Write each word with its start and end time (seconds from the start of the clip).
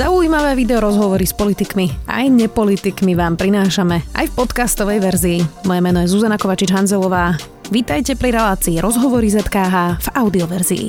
Zaujímavé 0.00 0.56
video 0.56 0.80
rozhovory 0.80 1.28
s 1.28 1.36
politikmi 1.36 2.08
aj 2.08 2.32
nepolitikmi 2.32 3.12
vám 3.12 3.36
prinášame 3.36 4.00
aj 4.16 4.32
v 4.32 4.36
podcastovej 4.40 4.96
verzii. 4.96 5.44
Moje 5.68 5.80
meno 5.84 6.00
je 6.00 6.08
Zuzana 6.08 6.40
Kovačič-Hanzelová. 6.40 7.36
Vítajte 7.68 8.16
pri 8.16 8.32
relácii 8.32 8.80
Rozhovory 8.80 9.28
ZKH 9.28 10.00
v 10.00 10.08
audioverzii. 10.16 10.86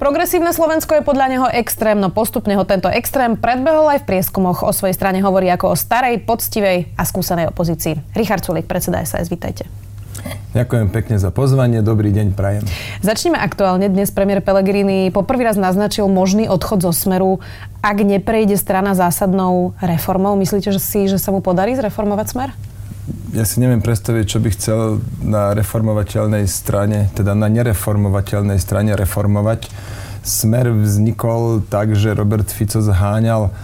Progresívne 0.00 0.56
Slovensko 0.56 0.96
je 0.96 1.04
podľa 1.04 1.26
neho 1.28 1.46
extrém, 1.52 2.00
no 2.00 2.08
postupne 2.08 2.56
ho 2.56 2.64
tento 2.64 2.88
extrém 2.88 3.36
predbehol 3.36 3.92
aj 3.92 4.08
v 4.08 4.16
prieskumoch. 4.16 4.64
O 4.64 4.72
svojej 4.72 4.96
strane 4.96 5.20
hovorí 5.20 5.52
ako 5.52 5.72
o 5.72 5.76
starej, 5.76 6.24
poctivej 6.24 6.88
a 6.96 7.04
skúsenej 7.04 7.52
opozícii. 7.52 8.16
Richard 8.16 8.40
Sulik, 8.40 8.64
predseda 8.64 9.04
SAS, 9.04 9.28
vítajte. 9.28 9.85
Ďakujem 10.56 10.88
pekne 10.88 11.16
za 11.20 11.28
pozvanie, 11.28 11.84
dobrý 11.84 12.08
deň 12.16 12.32
prajem. 12.32 12.64
Začneme 13.04 13.36
aktuálne. 13.36 13.92
Dnes 13.92 14.08
premiér 14.08 14.40
Pellegrini 14.40 15.12
poprvý 15.12 15.44
raz 15.44 15.60
naznačil 15.60 16.08
možný 16.08 16.48
odchod 16.48 16.80
zo 16.80 16.92
Smeru, 16.96 17.44
ak 17.84 18.00
neprejde 18.00 18.56
strana 18.56 18.96
zásadnou 18.96 19.76
reformou. 19.78 20.32
Myslíte 20.40 20.72
že 20.72 20.80
si, 20.80 21.06
že 21.06 21.20
sa 21.20 21.28
mu 21.28 21.44
podarí 21.44 21.76
zreformovať 21.76 22.26
Smer? 22.32 22.50
Ja 23.36 23.44
si 23.46 23.60
neviem 23.62 23.84
predstaviť, 23.84 24.24
čo 24.26 24.38
by 24.40 24.48
chcel 24.56 24.78
na 25.22 25.52
reformovateľnej 25.54 26.48
strane, 26.50 27.12
teda 27.14 27.36
na 27.36 27.46
nereformovateľnej 27.52 28.58
strane 28.58 28.96
reformovať 28.96 29.70
Smer 30.26 30.74
vznikol 30.74 31.62
tak, 31.70 31.94
že 31.94 32.10
Robert 32.10 32.50
Fico 32.50 32.82
zháňal 32.82 33.54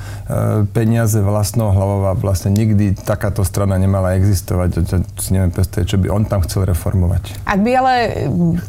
peniaze 0.70 1.18
vlastnou 1.18 1.74
hlavou 1.74 2.06
a 2.08 2.14
vlastne 2.14 2.54
nikdy 2.54 2.94
takáto 2.94 3.42
strana 3.42 3.74
nemala 3.76 4.14
existovať. 4.14 4.86
Si 5.18 5.30
neviem 5.34 5.50
predstaviť, 5.50 5.86
čo 5.86 5.98
by 5.98 6.08
on 6.08 6.22
tam 6.24 6.40
chcel 6.46 6.64
reformovať. 6.68 7.42
Ak 7.42 7.60
by 7.60 7.70
ale 7.74 7.94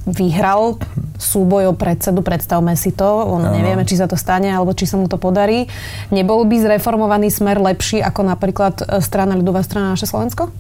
vyhral 0.10 0.82
súboj 1.22 1.72
o 1.72 1.74
predsedu, 1.78 2.26
predstavme 2.26 2.74
si 2.74 2.92
to, 2.92 3.06
on 3.06 3.46
nevieme, 3.48 3.86
či 3.86 3.96
sa 3.96 4.10
to 4.10 4.18
stane, 4.18 4.50
alebo 4.50 4.74
či 4.74 4.90
sa 4.90 4.98
mu 4.98 5.06
to 5.06 5.22
podarí, 5.22 5.70
nebol 6.10 6.44
by 6.44 6.58
zreformovaný 6.58 7.30
smer 7.30 7.62
lepší 7.62 8.02
ako 8.02 8.22
napríklad 8.28 8.84
e, 8.84 9.00
strana 9.00 9.38
ľudová 9.38 9.62
strana 9.62 9.94
naše 9.94 10.10
Slovensko? 10.10 10.52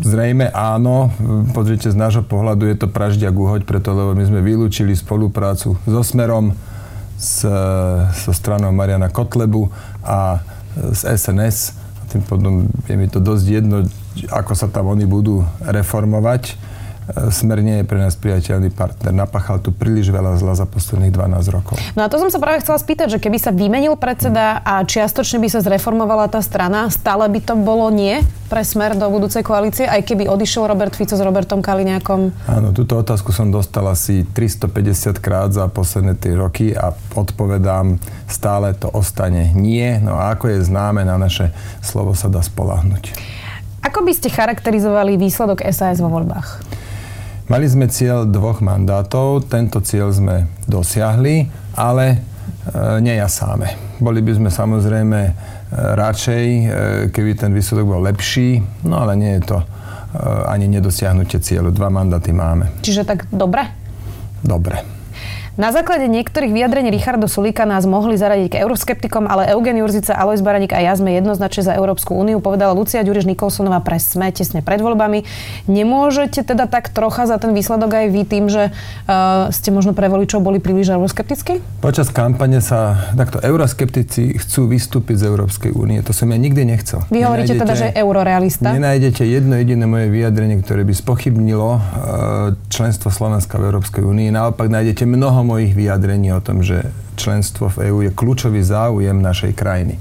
Zrejme 0.00 0.48
áno. 0.54 1.12
Pozrite, 1.52 1.92
z 1.92 1.96
nášho 1.98 2.24
pohľadu 2.24 2.64
je 2.70 2.76
to 2.78 2.88
praždia 2.88 3.28
guhoď, 3.28 3.68
preto 3.68 3.92
lebo 3.92 4.16
my 4.16 4.24
sme 4.24 4.40
vylúčili 4.40 4.96
spoluprácu 4.96 5.76
so 5.84 6.00
Smerom, 6.00 6.56
s, 7.18 7.42
so 8.14 8.30
stranou 8.30 8.70
Mariana 8.70 9.10
Kotlebu 9.10 9.66
a 10.06 10.38
z 10.94 11.18
SNS. 11.18 11.74
Tým 12.08 12.22
potom 12.24 12.70
je 12.88 12.94
mi 12.96 13.10
to 13.10 13.20
dosť 13.20 13.44
jedno, 13.44 13.84
ako 14.32 14.52
sa 14.56 14.70
tam 14.70 14.88
oni 14.88 15.04
budú 15.04 15.44
reformovať 15.60 16.56
Smer 17.32 17.64
nie 17.64 17.80
je 17.80 17.84
pre 17.88 17.96
nás 17.96 18.12
priateľný 18.20 18.68
partner. 18.68 19.16
Napachal 19.16 19.64
tu 19.64 19.72
príliš 19.72 20.12
veľa 20.12 20.36
zla 20.36 20.52
za 20.52 20.68
posledných 20.68 21.08
12 21.08 21.56
rokov. 21.56 21.80
No 21.96 22.04
a 22.04 22.12
to 22.12 22.20
som 22.20 22.28
sa 22.28 22.36
práve 22.36 22.60
chcela 22.60 22.76
spýtať, 22.76 23.16
že 23.16 23.18
keby 23.22 23.40
sa 23.40 23.48
vymenil 23.48 23.96
predseda 23.96 24.60
a 24.60 24.84
čiastočne 24.84 25.40
by 25.40 25.48
sa 25.48 25.64
zreformovala 25.64 26.28
tá 26.28 26.44
strana, 26.44 26.92
stále 26.92 27.24
by 27.32 27.40
to 27.40 27.56
bolo 27.56 27.88
nie 27.88 28.20
pre 28.52 28.60
Smer 28.64 28.96
do 28.96 29.08
budúcej 29.08 29.44
koalície, 29.44 29.84
aj 29.84 30.04
keby 30.08 30.28
odišiel 30.28 30.68
Robert 30.68 30.96
Fico 30.96 31.16
s 31.16 31.20
Robertom 31.20 31.60
Kaliňákom? 31.60 32.48
Áno, 32.48 32.72
túto 32.72 32.96
otázku 32.96 33.32
som 33.32 33.52
dostal 33.52 33.84
asi 33.88 34.24
350 34.24 35.20
krát 35.20 35.52
za 35.52 35.68
posledné 35.68 36.16
3 36.16 36.36
roky 36.36 36.72
a 36.72 36.92
odpovedám, 37.16 38.00
stále 38.28 38.72
to 38.76 38.88
ostane 38.92 39.52
nie. 39.52 40.00
No 40.00 40.16
a 40.16 40.32
ako 40.32 40.52
je 40.52 40.64
známe, 40.64 41.04
na 41.04 41.20
naše 41.20 41.52
slovo 41.84 42.12
sa 42.16 42.32
dá 42.32 42.40
spolahnuť. 42.40 43.12
Ako 43.84 44.04
by 44.04 44.12
ste 44.12 44.28
charakterizovali 44.32 45.16
výsledok 45.16 45.64
SAS 45.72 46.00
vo 46.00 46.12
voľbách? 46.12 46.77
Mali 47.48 47.64
sme 47.64 47.88
cieľ 47.88 48.28
dvoch 48.28 48.60
mandátov, 48.60 49.48
tento 49.48 49.80
cieľ 49.80 50.12
sme 50.12 50.52
dosiahli, 50.68 51.48
ale 51.80 52.06
e, 52.12 52.16
nejasáme. 53.00 53.96
Boli 54.04 54.20
by 54.20 54.36
sme 54.36 54.50
samozrejme 54.52 55.20
e, 55.24 55.32
radšej, 55.72 56.44
e, 56.44 56.62
keby 57.08 57.40
ten 57.40 57.56
výsledok 57.56 57.88
bol 57.88 58.04
lepší, 58.04 58.60
no 58.84 59.00
ale 59.00 59.16
nie 59.16 59.32
je 59.40 59.48
to 59.48 59.58
e, 59.64 59.66
ani 60.44 60.68
nedosiahnutie 60.68 61.40
cieľu. 61.40 61.72
Dva 61.72 61.88
mandáty 61.88 62.36
máme. 62.36 62.84
Čiže 62.84 63.08
tak 63.08 63.24
dobre? 63.32 63.64
Dobre. 64.44 64.97
Na 65.58 65.74
základe 65.74 66.06
niektorých 66.06 66.54
vyjadrení 66.54 66.86
Richardo 66.86 67.26
Sulíka 67.26 67.66
nás 67.66 67.82
mohli 67.82 68.14
zaradiť 68.14 68.46
k 68.54 68.62
euroskeptikom, 68.62 69.26
ale 69.26 69.50
Eugen 69.50 69.74
Jurzica, 69.74 70.14
Alois 70.14 70.38
Baranik 70.38 70.70
a 70.70 70.78
ja 70.78 70.94
sme 70.94 71.18
jednoznačne 71.18 71.66
za 71.66 71.74
Európsku 71.74 72.14
úniu, 72.14 72.38
povedala 72.38 72.78
Lucia 72.78 73.02
Ďuriš 73.02 73.26
Nikolsonová 73.26 73.82
pre 73.82 73.98
SME 73.98 74.30
tesne 74.30 74.62
pred 74.62 74.78
voľbami. 74.78 75.26
Nemôžete 75.66 76.46
teda 76.46 76.70
tak 76.70 76.94
trocha 76.94 77.26
za 77.26 77.42
ten 77.42 77.58
výsledok 77.58 77.90
aj 77.90 78.06
vy 78.06 78.22
tým, 78.22 78.46
že 78.46 78.70
uh, 78.70 79.50
ste 79.50 79.74
možno 79.74 79.98
pre 79.98 80.06
voličov 80.06 80.46
boli 80.46 80.62
príliš 80.62 80.94
euroskeptickí? 80.94 81.82
Počas 81.82 82.14
kampane 82.14 82.62
sa 82.62 83.10
takto 83.18 83.42
euroskeptici 83.42 84.38
chcú 84.38 84.70
vystúpiť 84.70 85.18
z 85.18 85.24
Európskej 85.26 85.74
únie. 85.74 85.98
To 86.06 86.14
som 86.14 86.30
ja 86.30 86.38
nikdy 86.38 86.70
nechcel. 86.70 87.02
Vy 87.10 87.26
hovoríte 87.26 87.58
teda, 87.58 87.74
že 87.74 87.90
eurorealista? 87.98 88.70
Nenájdete 88.78 89.26
jedno 89.26 89.58
jediné 89.58 89.90
moje 89.90 90.06
vyjadrenie, 90.06 90.62
ktoré 90.62 90.86
by 90.86 90.94
spochybnilo 90.94 91.82
uh, 91.82 91.82
členstvo 92.78 93.10
Slovenska 93.10 93.58
v 93.58 93.74
Európskej 93.74 94.06
únii. 94.06 94.30
Naopak 94.30 94.70
nájdete 94.70 95.02
mnoho 95.02 95.42
mojich 95.42 95.74
vyjadrení 95.74 96.30
o 96.30 96.38
tom, 96.38 96.62
že 96.62 96.86
členstvo 97.18 97.66
v 97.74 97.90
EÚ 97.90 97.98
je 98.06 98.14
kľúčový 98.14 98.62
záujem 98.62 99.18
našej 99.18 99.58
krajiny. 99.58 99.98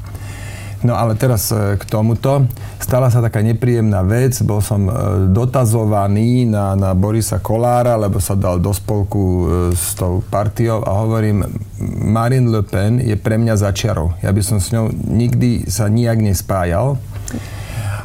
No 0.85 0.93
ale 0.93 1.17
teraz 1.17 1.49
e, 1.49 1.73
k 1.73 1.83
tomuto. 1.89 2.45
Stala 2.77 3.09
sa 3.09 3.17
taká 3.17 3.41
nepríjemná 3.41 4.05
vec. 4.05 4.37
Bol 4.45 4.61
som 4.61 4.85
e, 4.85 4.93
dotazovaný 5.33 6.45
na, 6.45 6.77
na 6.77 6.93
Borisa 6.93 7.41
Kolára, 7.41 7.97
lebo 7.97 8.21
sa 8.21 8.37
dal 8.37 8.61
do 8.61 8.69
spolku 8.69 9.25
e, 9.25 9.45
s 9.73 9.97
tou 9.97 10.21
partiou 10.29 10.85
a 10.85 11.01
hovorím, 11.01 11.49
Marine 11.81 12.53
Le 12.53 12.61
Pen 12.61 13.01
je 13.01 13.17
pre 13.17 13.41
mňa 13.41 13.57
začiarov. 13.57 14.21
Ja 14.21 14.29
by 14.29 14.41
som 14.45 14.61
s 14.61 14.69
ňou 14.69 14.93
nikdy 14.93 15.65
sa 15.65 15.89
nijak 15.89 16.21
nespájal. 16.21 17.01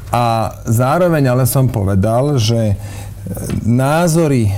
A 0.08 0.56
zároveň 0.64 1.28
ale 1.28 1.44
som 1.44 1.68
povedal, 1.68 2.40
že 2.40 2.80
názory 3.62 4.50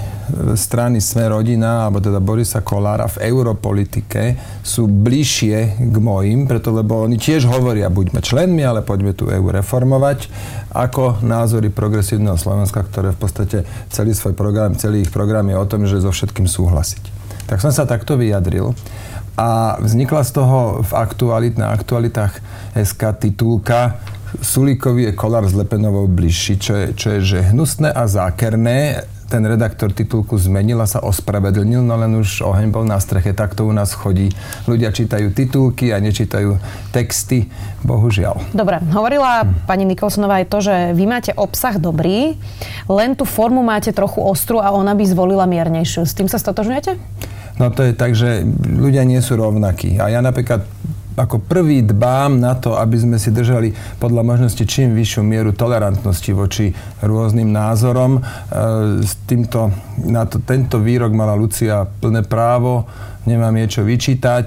strany 0.56 1.04
Sme 1.04 1.28
rodina, 1.28 1.86
alebo 1.86 2.00
teda 2.00 2.16
Borisa 2.18 2.64
Kolára 2.64 3.04
v 3.12 3.28
europolitike 3.28 4.40
sú 4.64 4.88
bližšie 4.88 5.78
k 5.78 5.96
mojim, 6.00 6.48
preto 6.48 6.72
lebo 6.72 7.04
oni 7.04 7.20
tiež 7.20 7.44
hovoria, 7.44 7.92
buďme 7.92 8.24
členmi, 8.24 8.64
ale 8.64 8.80
poďme 8.80 9.12
tu 9.12 9.28
EU 9.28 9.46
reformovať, 9.52 10.32
ako 10.72 11.20
názory 11.20 11.68
progresívneho 11.68 12.40
Slovenska, 12.40 12.82
ktoré 12.82 13.12
v 13.12 13.20
podstate 13.20 13.58
celý 13.92 14.16
svoj 14.16 14.32
program, 14.32 14.72
celý 14.74 15.04
ich 15.04 15.12
program 15.12 15.44
je 15.52 15.56
o 15.60 15.68
tom, 15.68 15.84
že 15.84 16.00
so 16.00 16.08
všetkým 16.08 16.48
súhlasiť. 16.48 17.12
Tak 17.44 17.60
som 17.60 17.70
sa 17.70 17.84
takto 17.84 18.16
vyjadril 18.16 18.72
a 19.36 19.76
vznikla 19.82 20.22
z 20.24 20.30
toho 20.40 20.80
v 20.80 20.92
aktualit, 20.94 21.60
na 21.60 21.74
aktualitách 21.74 22.40
SK 22.78 23.02
titulka 23.18 24.00
Sulíkovi 24.42 25.10
je 25.10 25.12
kolár 25.12 25.46
s 25.46 25.54
Lepenovou 25.54 26.10
bližší, 26.10 26.58
čo 26.58 26.72
je, 26.74 26.86
čo 26.94 27.08
je 27.18 27.20
že 27.22 27.38
hnusné 27.54 27.90
a 27.90 28.08
zákerné 28.08 29.06
ten 29.24 29.42
redaktor 29.42 29.90
titulku 29.90 30.36
zmenil 30.36 30.78
a 30.78 30.86
sa 30.86 31.00
ospravedlnil, 31.02 31.80
no 31.80 31.96
len 31.96 32.12
už 32.20 32.44
oheň 32.44 32.70
bol 32.70 32.84
na 32.84 33.00
streche. 33.00 33.32
Tak 33.32 33.56
to 33.56 33.66
u 33.66 33.72
nás 33.74 33.90
chodí. 33.96 34.30
Ľudia 34.68 34.92
čítajú 34.94 35.32
titulky 35.32 35.90
a 35.90 35.98
nečítajú 35.98 36.54
texty. 36.94 37.48
Bohužiaľ. 37.82 38.54
Dobre, 38.54 38.80
hovorila 38.94 39.42
hm. 39.42 39.66
pani 39.66 39.84
Nikolsonová 39.88 40.40
aj 40.40 40.46
to, 40.48 40.58
že 40.62 40.74
vy 40.94 41.04
máte 41.08 41.32
obsah 41.34 41.76
dobrý, 41.76 42.38
len 42.86 43.18
tú 43.18 43.26
formu 43.26 43.60
máte 43.60 43.90
trochu 43.90 44.22
ostrú 44.22 44.60
a 44.62 44.72
ona 44.72 44.94
by 44.94 45.04
zvolila 45.04 45.44
miernejšiu. 45.50 46.06
S 46.06 46.16
tým 46.16 46.30
sa 46.30 46.38
stotožňujete? 46.38 46.96
No 47.58 47.70
to 47.70 47.86
je 47.86 47.92
tak, 47.94 48.18
že 48.18 48.42
ľudia 48.66 49.06
nie 49.06 49.18
sú 49.22 49.38
rovnakí. 49.38 49.98
A 50.02 50.10
ja 50.10 50.18
napríklad 50.18 50.66
ako 51.14 51.46
prvý 51.46 51.86
dbám 51.86 52.42
na 52.42 52.58
to, 52.58 52.74
aby 52.74 52.98
sme 52.98 53.16
si 53.22 53.30
držali 53.30 53.70
podľa 54.02 54.22
možnosti 54.26 54.64
čím 54.66 54.98
vyššiu 54.98 55.22
mieru 55.22 55.54
tolerantnosti 55.54 56.30
voči 56.34 56.74
rôznym 57.02 57.48
názorom. 57.54 58.18
E, 58.18 58.20
s 59.02 59.14
týmto, 59.24 59.70
na 60.02 60.26
to, 60.26 60.42
tento 60.42 60.82
výrok 60.82 61.14
mala 61.14 61.38
Lucia 61.38 61.86
plné 61.86 62.26
právo, 62.26 62.86
nemám 63.30 63.54
niečo 63.54 63.86
vyčítať. 63.86 64.46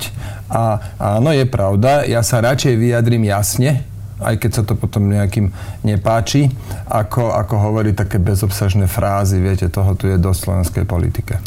A 0.52 0.96
áno, 1.00 1.32
je 1.32 1.48
pravda, 1.48 2.04
ja 2.04 2.20
sa 2.20 2.44
radšej 2.44 2.76
vyjadrím 2.76 3.28
jasne, 3.28 3.97
aj 4.18 4.36
keď 4.42 4.52
sa 4.52 4.64
to 4.66 4.74
potom 4.74 5.06
nejakým 5.10 5.54
nepáči, 5.86 6.50
ako, 6.90 7.38
ako 7.38 7.56
hovorí 7.62 7.94
také 7.94 8.18
bezobsažné 8.18 8.90
frázy, 8.90 9.38
viete, 9.38 9.70
toho 9.70 9.94
tu 9.94 10.10
je 10.10 10.18
dosť 10.18 10.40
slovenskej 10.42 10.84
politike. 10.90 11.38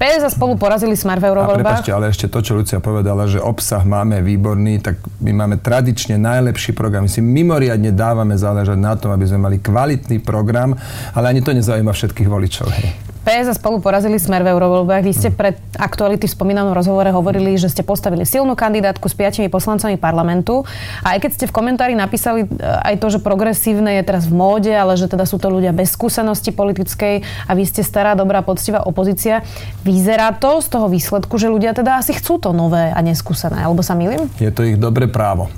PS 0.00 0.24
a 0.24 0.30
spolu 0.32 0.56
porazili 0.56 0.96
Smer 0.96 1.20
v 1.20 1.28
eurovoľbách. 1.28 1.84
ale 1.92 2.08
ešte 2.08 2.32
to, 2.32 2.40
čo 2.40 2.56
Lucia 2.56 2.80
povedala, 2.80 3.28
že 3.28 3.42
obsah 3.42 3.84
máme 3.84 4.24
výborný, 4.24 4.80
tak 4.80 4.98
my 5.20 5.32
máme 5.44 5.60
tradične 5.60 6.16
najlepší 6.16 6.72
program. 6.72 7.04
My 7.04 7.12
si 7.12 7.20
mimoriadne 7.20 7.92
dávame 7.92 8.40
záležať 8.40 8.78
na 8.80 8.96
tom, 8.96 9.12
aby 9.12 9.28
sme 9.28 9.44
mali 9.44 9.56
kvalitný 9.60 10.24
program, 10.24 10.72
ale 11.12 11.28
ani 11.28 11.44
to 11.44 11.52
nezaujíma 11.52 11.92
všetkých 11.92 12.28
voličov. 12.28 12.68
Hej. 12.72 13.03
PS 13.24 13.48
a 13.48 13.54
spolu 13.56 13.80
porazili 13.80 14.20
smer 14.20 14.44
v 14.44 14.52
eurovoľbách. 14.52 15.00
Vy 15.00 15.12
ste 15.16 15.28
pred 15.32 15.56
aktuality 15.80 16.28
v 16.28 16.36
spomínanom 16.36 16.76
rozhovore 16.76 17.08
hovorili, 17.08 17.56
že 17.56 17.72
ste 17.72 17.80
postavili 17.80 18.28
silnú 18.28 18.52
kandidátku 18.52 19.08
s 19.08 19.16
piatimi 19.16 19.48
poslancami 19.48 19.96
parlamentu. 19.96 20.68
A 21.00 21.16
aj 21.16 21.24
keď 21.24 21.30
ste 21.32 21.44
v 21.48 21.56
komentári 21.56 21.96
napísali 21.96 22.44
e, 22.44 22.48
aj 22.60 23.00
to, 23.00 23.16
že 23.16 23.24
progresívne 23.24 23.96
je 23.96 24.02
teraz 24.04 24.28
v 24.28 24.36
móde, 24.36 24.68
ale 24.76 25.00
že 25.00 25.08
teda 25.08 25.24
sú 25.24 25.40
to 25.40 25.48
ľudia 25.48 25.72
bez 25.72 25.96
skúsenosti 25.96 26.52
politickej 26.52 27.24
a 27.48 27.52
vy 27.56 27.64
ste 27.64 27.80
stará, 27.80 28.12
dobrá, 28.12 28.44
poctivá 28.44 28.84
opozícia. 28.84 29.40
Vyzerá 29.88 30.36
to 30.36 30.60
z 30.60 30.68
toho 30.68 30.92
výsledku, 30.92 31.40
že 31.40 31.48
ľudia 31.48 31.72
teda 31.72 32.04
asi 32.04 32.12
chcú 32.12 32.36
to 32.36 32.52
nové 32.52 32.92
a 32.92 33.00
neskúsené, 33.00 33.64
alebo 33.64 33.80
sa 33.80 33.96
milím? 33.96 34.28
Je 34.36 34.52
to 34.52 34.68
ich 34.68 34.76
dobré 34.76 35.08
právo. 35.08 35.48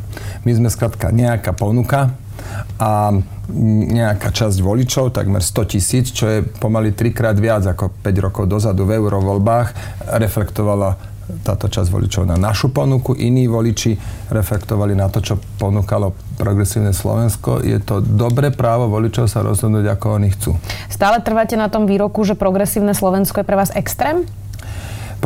My 0.46 0.54
sme 0.54 0.70
skrátka 0.70 1.10
nejaká 1.10 1.50
ponuka, 1.50 2.14
a 2.76 3.14
nejaká 3.88 4.34
časť 4.34 4.58
voličov, 4.58 5.14
takmer 5.14 5.40
100 5.40 5.72
tisíc, 5.72 6.10
čo 6.10 6.26
je 6.26 6.38
pomaly 6.42 6.92
trikrát 6.92 7.38
viac 7.38 7.62
ako 7.62 7.94
5 8.02 8.24
rokov 8.26 8.44
dozadu 8.50 8.84
v 8.84 8.98
eurovoľbách, 8.98 9.68
reflektovala 10.18 11.16
táto 11.42 11.66
časť 11.66 11.90
voličov 11.90 12.22
na 12.26 12.38
našu 12.38 12.70
ponuku, 12.70 13.14
iní 13.18 13.50
voliči 13.50 13.98
reflektovali 14.30 14.94
na 14.94 15.10
to, 15.10 15.18
čo 15.18 15.34
ponúkalo 15.58 16.14
progresívne 16.38 16.94
Slovensko. 16.94 17.66
Je 17.66 17.82
to 17.82 17.98
dobré 17.98 18.54
právo 18.54 18.86
voličov 18.86 19.26
sa 19.26 19.42
rozhodnúť, 19.42 19.90
ako 19.90 20.06
oni 20.22 20.28
chcú. 20.30 20.54
Stále 20.86 21.18
trváte 21.22 21.58
na 21.58 21.66
tom 21.66 21.90
výroku, 21.90 22.22
že 22.22 22.38
progresívne 22.38 22.94
Slovensko 22.94 23.42
je 23.42 23.46
pre 23.46 23.58
vás 23.58 23.74
extrém? 23.74 24.22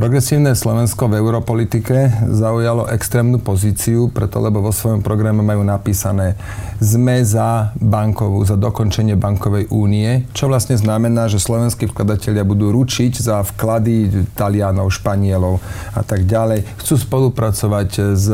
Progresívne 0.01 0.57
Slovensko 0.57 1.13
v 1.13 1.21
europolitike 1.21 2.25
zaujalo 2.33 2.89
extrémnu 2.89 3.37
pozíciu, 3.37 4.09
preto 4.09 4.41
lebo 4.41 4.65
vo 4.65 4.73
svojom 4.73 5.05
programe 5.05 5.45
majú 5.45 5.61
napísané 5.61 6.41
sme 6.81 7.21
za 7.21 7.77
bankovú, 7.77 8.41
za 8.49 8.57
dokončenie 8.57 9.13
bankovej 9.13 9.69
únie, 9.69 10.25
čo 10.33 10.49
vlastne 10.49 10.81
znamená, 10.81 11.29
že 11.29 11.37
slovenskí 11.37 11.85
vkladatelia 11.85 12.49
budú 12.49 12.73
ručiť 12.73 13.13
za 13.21 13.45
vklady 13.45 14.25
Talianov, 14.33 14.89
Španielov 14.89 15.61
a 15.93 16.01
tak 16.01 16.25
ďalej. 16.25 16.65
Chcú 16.81 16.97
spolupracovať 16.97 18.17
s 18.17 18.33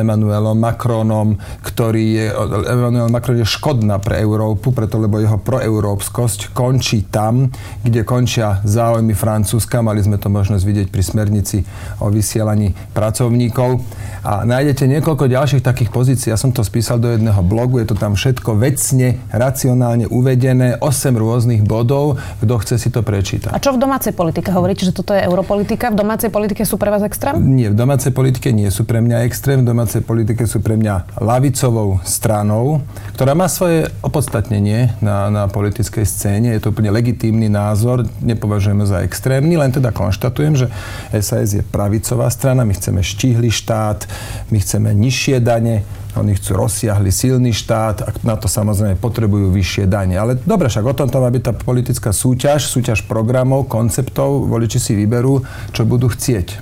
Emanuelom 0.00 0.56
Macronom, 0.56 1.36
ktorý 1.60 2.04
je, 2.16 2.26
Emmanuel 2.72 3.12
Macron 3.12 3.36
je 3.36 3.44
škodná 3.44 4.00
pre 4.00 4.24
Európu, 4.24 4.72
preto 4.72 4.96
lebo 4.96 5.20
jeho 5.20 5.36
proeurópskosť 5.36 6.56
končí 6.56 7.04
tam, 7.12 7.52
kde 7.84 8.00
končia 8.08 8.64
záujmy 8.64 9.12
Francúzska. 9.12 9.84
Mali 9.84 10.00
sme 10.00 10.16
to 10.16 10.32
možno 10.32 10.53
možnosť 10.54 10.70
vidieť 10.70 10.88
pri 10.94 11.02
smernici 11.02 11.56
o 11.98 12.06
vysielaní 12.14 12.78
pracovníkov. 12.94 13.82
A 14.24 14.46
nájdete 14.46 14.86
niekoľko 14.86 15.26
ďalších 15.26 15.60
takých 15.66 15.90
pozícií. 15.90 16.30
Ja 16.30 16.38
som 16.38 16.54
to 16.54 16.62
spísal 16.62 17.02
do 17.02 17.10
jedného 17.10 17.42
blogu, 17.42 17.82
je 17.82 17.90
to 17.90 17.96
tam 17.98 18.14
všetko 18.14 18.56
vecne, 18.56 19.18
racionálne 19.34 20.06
uvedené, 20.08 20.78
8 20.78 21.12
rôznych 21.12 21.66
bodov, 21.66 22.22
kto 22.40 22.54
chce 22.62 22.74
si 22.78 22.88
to 22.88 23.02
prečítať. 23.02 23.50
A 23.50 23.58
čo 23.58 23.74
v 23.74 23.82
domácej 23.82 24.14
politike? 24.14 24.54
Hovoríte, 24.54 24.86
že 24.86 24.94
toto 24.94 25.12
je 25.12 25.20
europolitika? 25.20 25.90
V 25.90 25.98
domácej 25.98 26.30
politike 26.30 26.62
sú 26.62 26.78
pre 26.78 26.88
vás 26.88 27.02
extrém? 27.02 27.36
Nie, 27.36 27.68
v 27.68 27.76
domácej 27.76 28.14
politike 28.14 28.54
nie 28.54 28.70
sú 28.70 28.86
pre 28.86 29.02
mňa 29.02 29.26
extrém. 29.26 29.60
V 29.60 29.68
domácej 29.68 30.00
politike 30.06 30.46
sú 30.46 30.62
pre 30.62 30.78
mňa 30.78 31.20
lavicovou 31.20 32.00
stranou, 32.06 32.80
ktorá 33.12 33.36
má 33.36 33.50
svoje 33.50 33.90
opodstatnenie 34.00 34.94
na, 35.04 35.28
na 35.28 35.42
politickej 35.50 36.06
scéne. 36.06 36.56
Je 36.56 36.62
to 36.62 36.72
úplne 36.72 36.94
legitímny 36.94 37.52
názor, 37.52 38.08
nepovažujeme 38.24 38.88
za 38.88 39.04
extrémny, 39.04 39.60
len 39.60 39.68
teda 39.68 39.92
konštatujem, 39.92 40.43
konštatujem, 40.44 40.56
že 40.56 41.22
SAS 41.24 41.56
je 41.56 41.62
pravicová 41.64 42.28
strana, 42.28 42.68
my 42.68 42.74
chceme 42.76 43.00
štíhly 43.00 43.48
štát, 43.48 44.04
my 44.52 44.58
chceme 44.60 44.92
nižšie 44.92 45.40
dane, 45.40 45.84
oni 46.14 46.38
chcú 46.38 46.54
rozsiahli 46.54 47.10
silný 47.10 47.50
štát 47.50 48.06
a 48.06 48.08
na 48.22 48.38
to 48.38 48.46
samozrejme 48.46 48.94
potrebujú 49.02 49.50
vyššie 49.50 49.90
dane. 49.90 50.14
Ale 50.14 50.38
dobre, 50.38 50.70
však 50.70 50.86
o 50.86 50.94
tom 50.94 51.10
má 51.10 51.30
byť 51.32 51.42
tá 51.42 51.52
politická 51.56 52.14
súťaž, 52.14 52.70
súťaž 52.70 53.02
programov, 53.08 53.66
konceptov, 53.66 54.46
voliči 54.46 54.78
si 54.78 54.92
vyberú, 54.94 55.42
čo 55.74 55.82
budú 55.82 56.06
chcieť. 56.06 56.60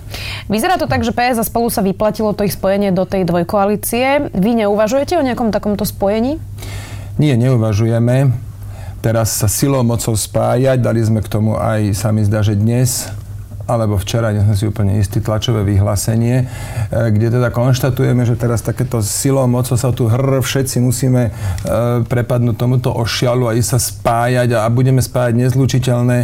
Vyzerá 0.49 0.81
to 0.81 0.89
tak, 0.89 1.05
že 1.05 1.13
PS 1.13 1.43
a 1.43 1.45
spolu 1.45 1.69
sa 1.69 1.85
vyplatilo 1.85 2.33
to 2.33 2.49
ich 2.49 2.57
spojenie 2.57 2.97
do 2.97 3.05
tej 3.05 3.29
dvojkoalície. 3.29 4.33
Vy 4.33 4.65
neuvažujete 4.65 5.21
o 5.21 5.27
nejakom 5.27 5.53
takomto 5.53 5.85
spojení? 5.85 6.41
Nie, 7.21 7.37
neuvažujeme. 7.37 8.33
Teraz 9.03 9.35
sa 9.35 9.51
silou 9.51 9.83
mocou 9.83 10.15
spájať, 10.15 10.79
dali 10.79 11.03
sme 11.03 11.21
k 11.21 11.29
tomu 11.29 11.59
aj, 11.59 11.91
sa 11.93 12.15
mi 12.15 12.23
zdá, 12.23 12.41
že 12.41 12.55
dnes 12.55 13.11
alebo 13.73 13.97
včera, 13.97 14.37
nie 14.37 14.45
sme 14.45 14.55
si 14.55 14.65
úplne 14.69 15.01
istí, 15.01 15.25
tlačové 15.25 15.65
vyhlásenie, 15.65 16.45
e, 16.45 16.45
kde 17.17 17.41
teda 17.41 17.49
konštatujeme, 17.49 18.29
že 18.29 18.37
teraz 18.37 18.61
takéto 18.61 19.01
silou, 19.01 19.49
mocou 19.49 19.81
sa 19.81 19.89
tu 19.97 20.07
hr, 20.13 20.45
všetci 20.45 20.77
musíme 20.85 21.23
e, 21.29 21.31
prepadnúť 22.05 22.57
tomuto 22.61 22.93
ošialu 22.93 23.49
a 23.49 23.57
ísť 23.57 23.71
sa 23.73 23.81
spájať 23.81 24.61
a 24.61 24.69
budeme 24.69 25.01
spájať 25.01 25.35
nezlučiteľné, 25.41 26.19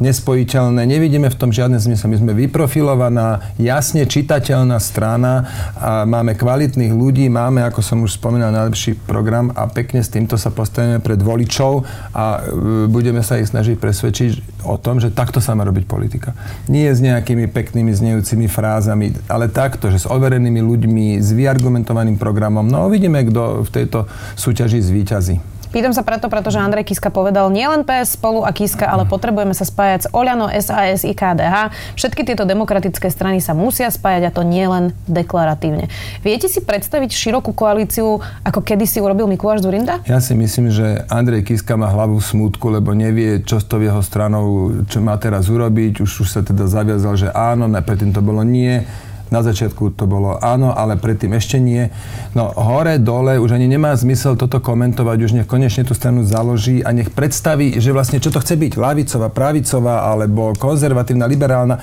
nespojiteľné. 0.00 0.80
Nevidíme 0.88 1.28
v 1.28 1.36
tom 1.36 1.52
žiadne 1.52 1.76
zmysel. 1.76 2.08
My 2.08 2.16
sme 2.16 2.32
vyprofilovaná, 2.32 3.54
jasne 3.60 4.08
čitateľná 4.08 4.80
strana 4.80 5.44
a 5.76 6.08
máme 6.08 6.32
kvalitných 6.38 6.96
ľudí, 6.96 7.28
máme, 7.28 7.60
ako 7.66 7.80
som 7.84 8.00
už 8.00 8.16
spomínal, 8.16 8.54
najlepší 8.54 8.96
program 9.04 9.52
a 9.52 9.68
pekne 9.68 10.00
s 10.00 10.08
týmto 10.08 10.40
sa 10.40 10.54
postavíme 10.54 11.02
pred 11.02 11.20
voličov 11.20 11.84
a 12.14 12.24
e, 12.40 12.88
budeme 12.88 13.20
sa 13.20 13.36
ich 13.36 13.50
snažiť 13.50 13.76
presvedčiť 13.76 14.64
o 14.64 14.80
tom, 14.80 15.02
že 15.02 15.12
takto 15.12 15.42
sa 15.42 15.52
má 15.52 15.66
robiť 15.68 15.84
politika. 15.84 16.32
Nie 16.70 16.93
s 16.94 17.02
nejakými 17.02 17.50
peknými 17.50 17.90
znejúcimi 17.90 18.46
frázami, 18.46 19.12
ale 19.26 19.50
takto, 19.50 19.90
že 19.90 20.02
s 20.02 20.06
overenými 20.06 20.62
ľuďmi, 20.62 21.18
s 21.18 21.34
vyargumentovaným 21.34 22.16
programom. 22.16 22.64
No 22.64 22.86
uvidíme, 22.86 23.26
kto 23.26 23.66
v 23.66 23.70
tejto 23.70 24.06
súťaži 24.38 24.80
zvíťazí. 24.80 25.53
Pýtam 25.74 25.90
sa 25.90 26.06
preto, 26.06 26.30
pretože 26.30 26.62
Andrej 26.62 26.86
Kiska 26.86 27.10
povedal 27.10 27.50
nielen 27.50 27.82
PS 27.82 28.14
spolu 28.14 28.46
a 28.46 28.54
Kiska, 28.54 28.86
ale 28.86 29.10
potrebujeme 29.10 29.58
sa 29.58 29.66
spájať 29.66 30.06
s 30.06 30.08
Oľano, 30.14 30.46
SAS 30.62 31.02
i 31.02 31.10
KDH. 31.18 31.74
Všetky 31.98 32.22
tieto 32.22 32.46
demokratické 32.46 33.10
strany 33.10 33.42
sa 33.42 33.58
musia 33.58 33.90
spájať 33.90 34.22
a 34.22 34.30
to 34.30 34.46
nielen 34.46 34.94
deklaratívne. 35.10 35.90
Viete 36.22 36.46
si 36.46 36.62
predstaviť 36.62 37.10
širokú 37.10 37.50
koalíciu, 37.50 38.22
ako 38.46 38.62
kedysi 38.62 39.02
urobil 39.02 39.26
Mikuláš 39.26 39.66
Zurinda? 39.66 39.98
Ja 40.06 40.22
si 40.22 40.38
myslím, 40.38 40.70
že 40.70 41.10
Andrej 41.10 41.42
Kiska 41.42 41.74
má 41.74 41.90
hlavu 41.90 42.22
v 42.22 42.28
smútku, 42.30 42.70
lebo 42.70 42.94
nevie, 42.94 43.42
čo 43.42 43.58
s 43.58 43.66
to 43.66 43.82
jeho 43.82 43.98
stranou, 43.98 44.70
čo 44.86 45.02
má 45.02 45.18
teraz 45.18 45.50
urobiť. 45.50 46.06
Už, 46.06 46.22
už 46.22 46.28
sa 46.30 46.46
teda 46.46 46.70
zaviazal, 46.70 47.18
že 47.18 47.34
áno, 47.34 47.66
predtým 47.82 48.14
to 48.14 48.22
bolo 48.22 48.46
nie 48.46 48.86
na 49.34 49.42
začiatku 49.42 49.98
to 49.98 50.06
bolo 50.06 50.38
áno, 50.38 50.70
ale 50.70 50.94
predtým 50.94 51.34
ešte 51.34 51.58
nie. 51.58 51.90
No 52.38 52.54
hore, 52.54 53.02
dole, 53.02 53.42
už 53.42 53.58
ani 53.58 53.66
nemá 53.66 53.90
zmysel 53.98 54.38
toto 54.38 54.62
komentovať, 54.62 55.18
už 55.18 55.34
nech 55.34 55.50
konečne 55.50 55.82
tú 55.82 55.90
stranu 55.98 56.22
založí 56.22 56.86
a 56.86 56.94
nech 56.94 57.10
predstaví, 57.10 57.82
že 57.82 57.90
vlastne 57.90 58.22
čo 58.22 58.30
to 58.30 58.38
chce 58.38 58.54
byť, 58.54 58.78
lavicová, 58.78 59.34
pravicová 59.34 60.06
alebo 60.06 60.54
konzervatívna, 60.54 61.26
liberálna. 61.26 61.82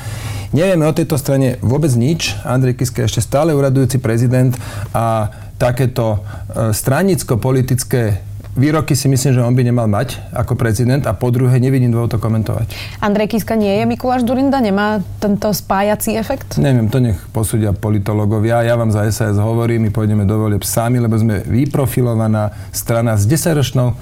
Nevieme 0.55 0.87
o 0.87 0.95
tejto 0.95 1.19
strane 1.19 1.59
vôbec 1.59 1.91
nič. 1.91 2.39
Andrej 2.47 2.79
Kiska 2.79 3.03
je 3.03 3.11
ešte 3.11 3.27
stále 3.27 3.51
uradujúci 3.51 3.99
prezident 3.99 4.55
a 4.95 5.27
takéto 5.59 6.17
e, 6.17 6.71
stranicko-politické 6.71 8.30
výroky 8.61 8.93
si 8.93 9.09
myslím, 9.09 9.33
že 9.33 9.41
on 9.41 9.57
by 9.57 9.65
nemal 9.65 9.89
mať 9.89 10.21
ako 10.29 10.53
prezident 10.53 11.01
a 11.09 11.17
po 11.17 11.33
druhé 11.33 11.57
nevidím 11.57 11.89
dôvod 11.89 12.13
to 12.13 12.21
komentovať. 12.21 12.69
Andrej 13.01 13.33
Kiska 13.33 13.57
nie 13.57 13.81
je 13.81 13.89
Mikuláš 13.89 14.21
Durinda? 14.21 14.61
Nemá 14.61 15.01
tento 15.17 15.49
spájací 15.49 16.13
efekt? 16.13 16.61
Neviem, 16.61 16.85
to 16.85 17.01
nech 17.01 17.17
posúdia 17.33 17.73
politológovia. 17.73 18.61
Ja 18.61 18.77
vám 18.77 18.93
za 18.93 19.09
SAS 19.09 19.41
hovorím, 19.41 19.89
my 19.89 19.91
pôjdeme 19.91 20.29
do 20.29 20.37
volieb 20.37 20.61
sami, 20.61 21.01
lebo 21.01 21.17
sme 21.17 21.41
vyprofilovaná 21.41 22.53
strana 22.69 23.17
s 23.17 23.25
10-ročnou 23.25 23.89
e, 23.89 23.95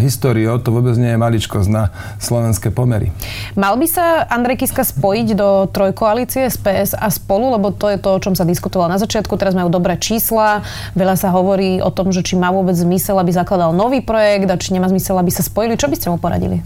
históriou, 0.00 0.56
to 0.56 0.72
vôbec 0.72 0.96
nie 0.96 1.12
je 1.12 1.20
maličkosť 1.20 1.68
na 1.68 1.92
slovenské 2.16 2.72
pomery. 2.72 3.12
Mal 3.52 3.76
by 3.76 3.84
sa 3.84 4.24
Andrej 4.24 4.64
Kiska 4.64 4.80
spojiť 4.80 5.36
do 5.36 5.68
trojkoalície 5.68 6.48
z 6.48 6.56
PS 6.56 6.96
a 6.96 7.12
spolu, 7.12 7.52
lebo 7.52 7.68
to 7.68 7.92
je 7.92 8.00
to, 8.00 8.16
o 8.16 8.22
čom 8.24 8.32
sa 8.32 8.48
diskutovalo 8.48 8.88
na 8.88 8.96
začiatku. 8.96 9.36
Teraz 9.36 9.52
majú 9.52 9.68
dobré 9.68 10.00
čísla, 10.00 10.64
veľa 10.96 11.20
sa 11.20 11.28
hovorí 11.28 11.84
o 11.84 11.92
tom, 11.92 12.08
že 12.08 12.24
či 12.24 12.40
má 12.40 12.48
vôbec 12.48 12.72
zmysel, 12.72 13.20
aby 13.20 13.36
zakladal 13.36 13.76
nový 13.76 14.00
projekt 14.00 14.48
a 14.48 14.56
či 14.56 14.72
nemá 14.72 14.88
zmysel, 14.88 15.20
aby 15.20 15.28
sa 15.28 15.44
spojili. 15.44 15.76
Čo 15.76 15.92
by 15.92 15.96
ste 16.00 16.08
mu 16.08 16.16
poradili? 16.16 16.64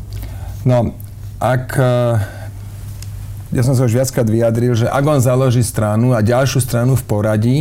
No, 0.62 0.94
ak 1.42 1.74
e, 1.74 1.94
ja 3.58 3.62
som 3.66 3.74
sa 3.74 3.90
už 3.90 3.98
viackrát 3.98 4.26
vyjadril, 4.26 4.78
že 4.78 4.86
ak 4.86 5.02
on 5.02 5.18
založí 5.18 5.66
stranu 5.66 6.14
a 6.14 6.22
ďalšiu 6.22 6.62
stranu 6.62 6.94
v 6.94 7.02
poradí, 7.02 7.58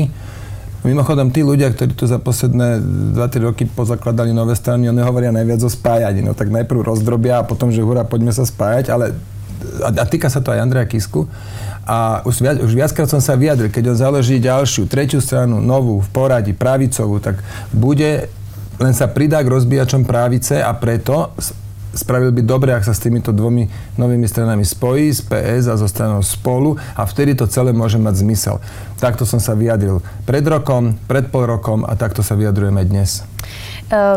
Mimochodom, 0.87 1.35
tí 1.35 1.43
ľudia, 1.43 1.67
ktorí 1.75 1.99
tu 1.99 2.07
za 2.07 2.15
posledné 2.15 2.79
2-3 3.11 3.43
roky 3.43 3.63
pozakladali 3.67 4.31
nové 4.31 4.55
strany, 4.55 4.87
oni 4.87 5.03
hovoria 5.03 5.35
najviac 5.35 5.59
o 5.59 5.67
spájaní. 5.67 6.23
No 6.23 6.31
tak 6.31 6.47
najprv 6.47 6.79
rozdrobia 6.79 7.43
a 7.43 7.47
potom, 7.47 7.75
že 7.75 7.83
hurá, 7.83 8.07
poďme 8.07 8.31
sa 8.31 8.47
spájať, 8.47 8.87
ale 8.87 9.11
a, 9.83 9.89
a 9.91 10.05
týka 10.07 10.31
sa 10.31 10.39
to 10.39 10.55
aj 10.55 10.63
Andreja 10.63 10.87
Kisku. 10.87 11.27
A 11.83 12.23
už, 12.23 12.39
viac, 12.39 12.57
už 12.63 12.71
viackrát 12.71 13.11
som 13.11 13.19
sa 13.19 13.35
vyjadril, 13.35 13.67
keď 13.67 13.91
on 13.91 13.97
založí 13.99 14.39
ďalšiu, 14.39 14.87
tretiu 14.87 15.19
stranu, 15.19 15.59
novú, 15.59 15.99
v 15.99 16.09
poradí, 16.11 16.55
pravicovú, 16.55 17.19
tak 17.19 17.43
bude 17.75 18.31
len 18.77 18.93
sa 18.95 19.11
pridá 19.11 19.43
k 19.43 19.51
rozbíjačom 19.51 20.07
právice 20.07 20.61
a 20.61 20.71
preto 20.71 21.35
spravil 21.93 22.31
by 22.33 22.41
dobre, 22.43 22.69
ak 22.73 22.87
sa 22.87 22.93
s 22.95 23.03
týmito 23.03 23.31
dvomi 23.31 23.67
novými 23.95 24.27
stranami 24.27 24.63
spojí, 24.63 25.11
z 25.13 25.21
PS 25.23 25.71
a 25.71 25.75
zo 25.79 25.87
stranou 25.87 26.23
spolu 26.25 26.75
a 26.95 27.03
vtedy 27.07 27.37
to 27.37 27.47
celé 27.47 27.71
môže 27.71 28.01
mať 28.01 28.23
zmysel. 28.23 28.57
Takto 28.97 29.29
som 29.29 29.37
sa 29.37 29.53
vyjadril 29.53 30.01
pred 30.25 30.41
rokom, 30.47 30.97
pred 31.05 31.29
pol 31.29 31.45
rokom 31.45 31.85
a 31.85 31.93
takto 31.93 32.25
sa 32.25 32.33
vyjadrujeme 32.33 32.81
dnes. 32.81 33.21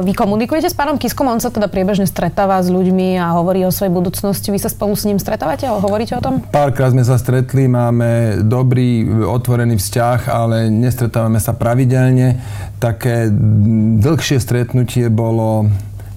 vy 0.02 0.12
komunikujete 0.16 0.72
s 0.72 0.74
pánom 0.74 0.96
Kiskom? 0.96 1.28
On 1.28 1.38
sa 1.38 1.52
teda 1.52 1.68
priebežne 1.68 2.08
stretáva 2.08 2.58
s 2.58 2.72
ľuďmi 2.72 3.20
a 3.20 3.36
hovorí 3.36 3.62
o 3.62 3.70
svojej 3.70 3.92
budúcnosti. 3.92 4.50
Vy 4.50 4.58
sa 4.58 4.72
spolu 4.72 4.96
s 4.96 5.04
ním 5.04 5.20
stretávate 5.20 5.68
a 5.68 5.76
hovoríte 5.76 6.16
o 6.16 6.22
tom? 6.24 6.40
Párkrát 6.48 6.90
sme 6.90 7.04
sa 7.04 7.20
stretli, 7.20 7.68
máme 7.68 8.40
dobrý, 8.42 9.04
otvorený 9.28 9.76
vzťah, 9.76 10.20
ale 10.32 10.72
nestretávame 10.72 11.38
sa 11.38 11.52
pravidelne. 11.52 12.40
Také 12.80 13.28
dlhšie 14.00 14.40
stretnutie 14.40 15.06
bolo 15.12 15.68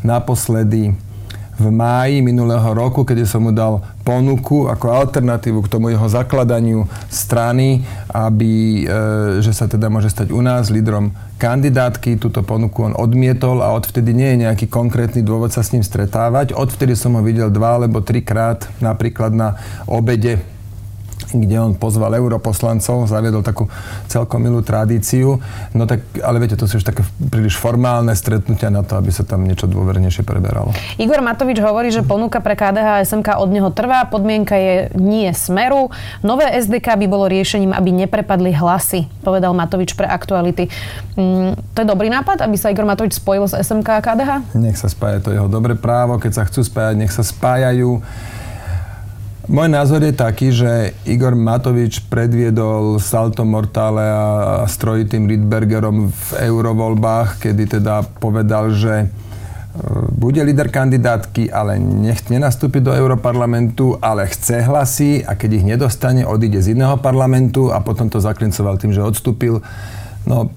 naposledy 0.04 0.96
v 1.64 1.72
máji 1.72 2.20
minulého 2.20 2.76
roku, 2.76 3.08
keď 3.08 3.24
som 3.24 3.48
mu 3.48 3.56
dal 3.56 3.80
ponuku 4.04 4.68
ako 4.68 4.92
alternatívu 4.92 5.64
k 5.64 5.72
tomu 5.72 5.96
jeho 5.96 6.04
zakladaniu 6.12 6.84
strany, 7.08 7.88
aby, 8.12 8.84
e, 8.84 9.40
že 9.40 9.56
sa 9.56 9.72
teda 9.72 9.88
môže 9.88 10.12
stať 10.12 10.36
u 10.36 10.44
nás 10.44 10.68
lídrom 10.68 11.16
kandidátky. 11.40 12.20
Túto 12.20 12.44
ponuku 12.44 12.84
on 12.84 12.94
odmietol 13.00 13.64
a 13.64 13.72
odvtedy 13.72 14.12
nie 14.12 14.36
je 14.36 14.42
nejaký 14.44 14.68
konkrétny 14.68 15.24
dôvod 15.24 15.56
sa 15.56 15.64
s 15.64 15.72
ním 15.72 15.88
stretávať. 15.88 16.52
Odvtedy 16.52 17.00
som 17.00 17.16
ho 17.16 17.24
videl 17.24 17.48
dva 17.48 17.80
alebo 17.80 18.04
trikrát 18.04 18.68
napríklad 18.84 19.32
na 19.32 19.56
obede 19.88 20.53
kde 21.34 21.58
on 21.58 21.74
pozval 21.74 22.14
europoslancov, 22.14 23.10
zaviedol 23.10 23.42
takú 23.42 23.66
celkom 24.06 24.46
milú 24.46 24.62
tradíciu. 24.62 25.42
No 25.74 25.90
tak, 25.90 26.06
ale 26.22 26.38
viete, 26.38 26.54
to 26.54 26.70
sú 26.70 26.78
už 26.78 26.86
také 26.86 27.02
príliš 27.30 27.58
formálne 27.58 28.14
stretnutia 28.14 28.70
na 28.70 28.86
to, 28.86 28.96
aby 28.96 29.10
sa 29.10 29.26
tam 29.26 29.44
niečo 29.44 29.66
dôvernejšie 29.66 30.22
preberalo. 30.22 30.72
Igor 31.02 31.26
Matovič 31.26 31.58
hovorí, 31.60 31.90
že 31.90 32.06
ponuka 32.06 32.40
pre 32.40 32.54
KDH 32.54 32.88
a 32.88 33.02
SMK 33.02 33.42
od 33.42 33.50
neho 33.50 33.70
trvá, 33.74 34.06
podmienka 34.06 34.54
je 34.54 34.94
nie 34.96 35.30
smeru. 35.34 35.90
Nové 36.22 36.46
SDK 36.54 36.96
by 37.02 37.06
bolo 37.10 37.26
riešením, 37.26 37.74
aby 37.74 37.90
neprepadli 38.06 38.54
hlasy, 38.54 39.10
povedal 39.26 39.58
Matovič 39.58 39.98
pre 39.98 40.06
aktuality. 40.06 40.70
Mm, 41.18 41.58
to 41.74 41.78
je 41.82 41.88
dobrý 41.88 42.14
nápad, 42.14 42.46
aby 42.46 42.56
sa 42.56 42.70
Igor 42.70 42.86
Matovič 42.86 43.18
spojil 43.18 43.50
s 43.50 43.58
SMK 43.58 43.90
a 43.98 44.02
KDH? 44.02 44.32
Nech 44.54 44.78
sa 44.78 44.88
spája, 44.88 45.20
to 45.24 45.34
je 45.34 45.42
jeho 45.42 45.50
dobré 45.50 45.74
právo. 45.74 46.22
Keď 46.22 46.32
sa 46.32 46.44
chcú 46.46 46.62
spájať, 46.62 46.96
nech 47.00 47.14
sa 47.14 47.26
spájajú. 47.26 48.04
Môj 49.44 49.68
názor 49.68 50.00
je 50.00 50.16
taký, 50.16 50.56
že 50.56 50.96
Igor 51.04 51.36
Matovič 51.36 52.08
predviedol 52.08 52.96
salto 53.04 53.44
mortále 53.44 54.00
a 54.00 54.64
strojitým 54.72 55.28
Rydbergerom 55.28 56.16
v 56.16 56.30
eurovoľbách, 56.48 57.44
kedy 57.44 57.76
teda 57.76 58.08
povedal, 58.24 58.72
že 58.72 59.04
e, 59.04 59.06
bude 60.16 60.40
líder 60.40 60.72
kandidátky, 60.72 61.52
ale 61.52 61.76
nech 61.76 62.24
nenastúpi 62.32 62.80
do 62.80 62.96
Európarlamentu, 62.96 64.00
ale 64.00 64.32
chce 64.32 64.64
hlasy 64.64 65.28
a 65.28 65.36
keď 65.36 65.50
ich 65.60 65.68
nedostane, 65.76 66.24
odíde 66.24 66.64
z 66.64 66.80
iného 66.80 66.96
parlamentu 67.04 67.68
a 67.68 67.84
potom 67.84 68.08
to 68.08 68.24
zaklincoval 68.24 68.80
tým, 68.80 68.96
že 68.96 69.04
odstúpil. 69.04 69.60
No, 70.24 70.56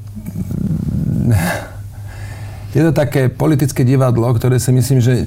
je 2.77 2.85
to 2.85 2.93
také 2.93 3.33
politické 3.33 3.89
divadlo, 3.89 4.29
ktoré 4.37 4.61
si 4.61 4.69
myslím, 4.69 5.01
že 5.01 5.25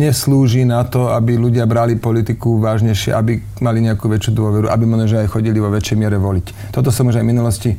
neslúži 0.00 0.64
na 0.64 0.80
to, 0.88 1.12
aby 1.12 1.36
ľudia 1.36 1.68
brali 1.68 2.00
politiku 2.00 2.56
vážnejšie, 2.56 3.12
aby 3.12 3.44
mali 3.60 3.84
nejakú 3.84 4.08
väčšiu 4.08 4.32
dôveru, 4.32 4.72
aby 4.72 4.88
možno, 4.88 5.20
aj 5.20 5.28
chodili 5.28 5.60
vo 5.60 5.68
väčšej 5.68 6.00
miere 6.00 6.16
voliť. 6.16 6.72
Toto 6.72 6.88
som 6.88 7.12
už 7.12 7.20
aj 7.20 7.24
v 7.28 7.30
minulosti 7.36 7.70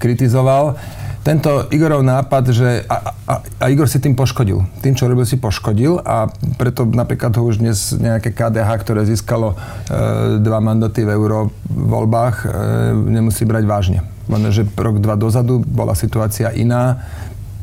kritizoval. 0.00 0.80
Tento 1.20 1.68
Igorov 1.68 2.00
nápad, 2.00 2.44
že... 2.48 2.88
A, 2.88 3.12
a, 3.28 3.34
a 3.44 3.64
Igor 3.68 3.84
si 3.84 4.00
tým 4.00 4.16
poškodil. 4.16 4.64
Tým, 4.80 4.96
čo 4.96 5.12
robil, 5.12 5.28
si 5.28 5.36
poškodil 5.36 6.00
a 6.00 6.32
preto 6.56 6.88
napríklad 6.88 7.36
ho 7.36 7.44
už 7.44 7.60
dnes 7.60 7.92
nejaké 8.00 8.32
KDH, 8.32 8.80
ktoré 8.80 9.04
získalo 9.04 9.52
e, 9.52 9.56
dva 10.40 10.64
mandaty 10.64 11.04
v 11.04 11.12
eurovoľbách, 11.12 12.36
e, 12.40 12.46
nemusí 13.12 13.44
brať 13.44 13.64
vážne. 13.68 14.00
Možno, 14.24 14.48
že 14.56 14.64
rok, 14.72 15.04
dva 15.04 15.20
dozadu 15.20 15.60
bola 15.60 15.92
situácia 15.92 16.48
iná 16.56 17.04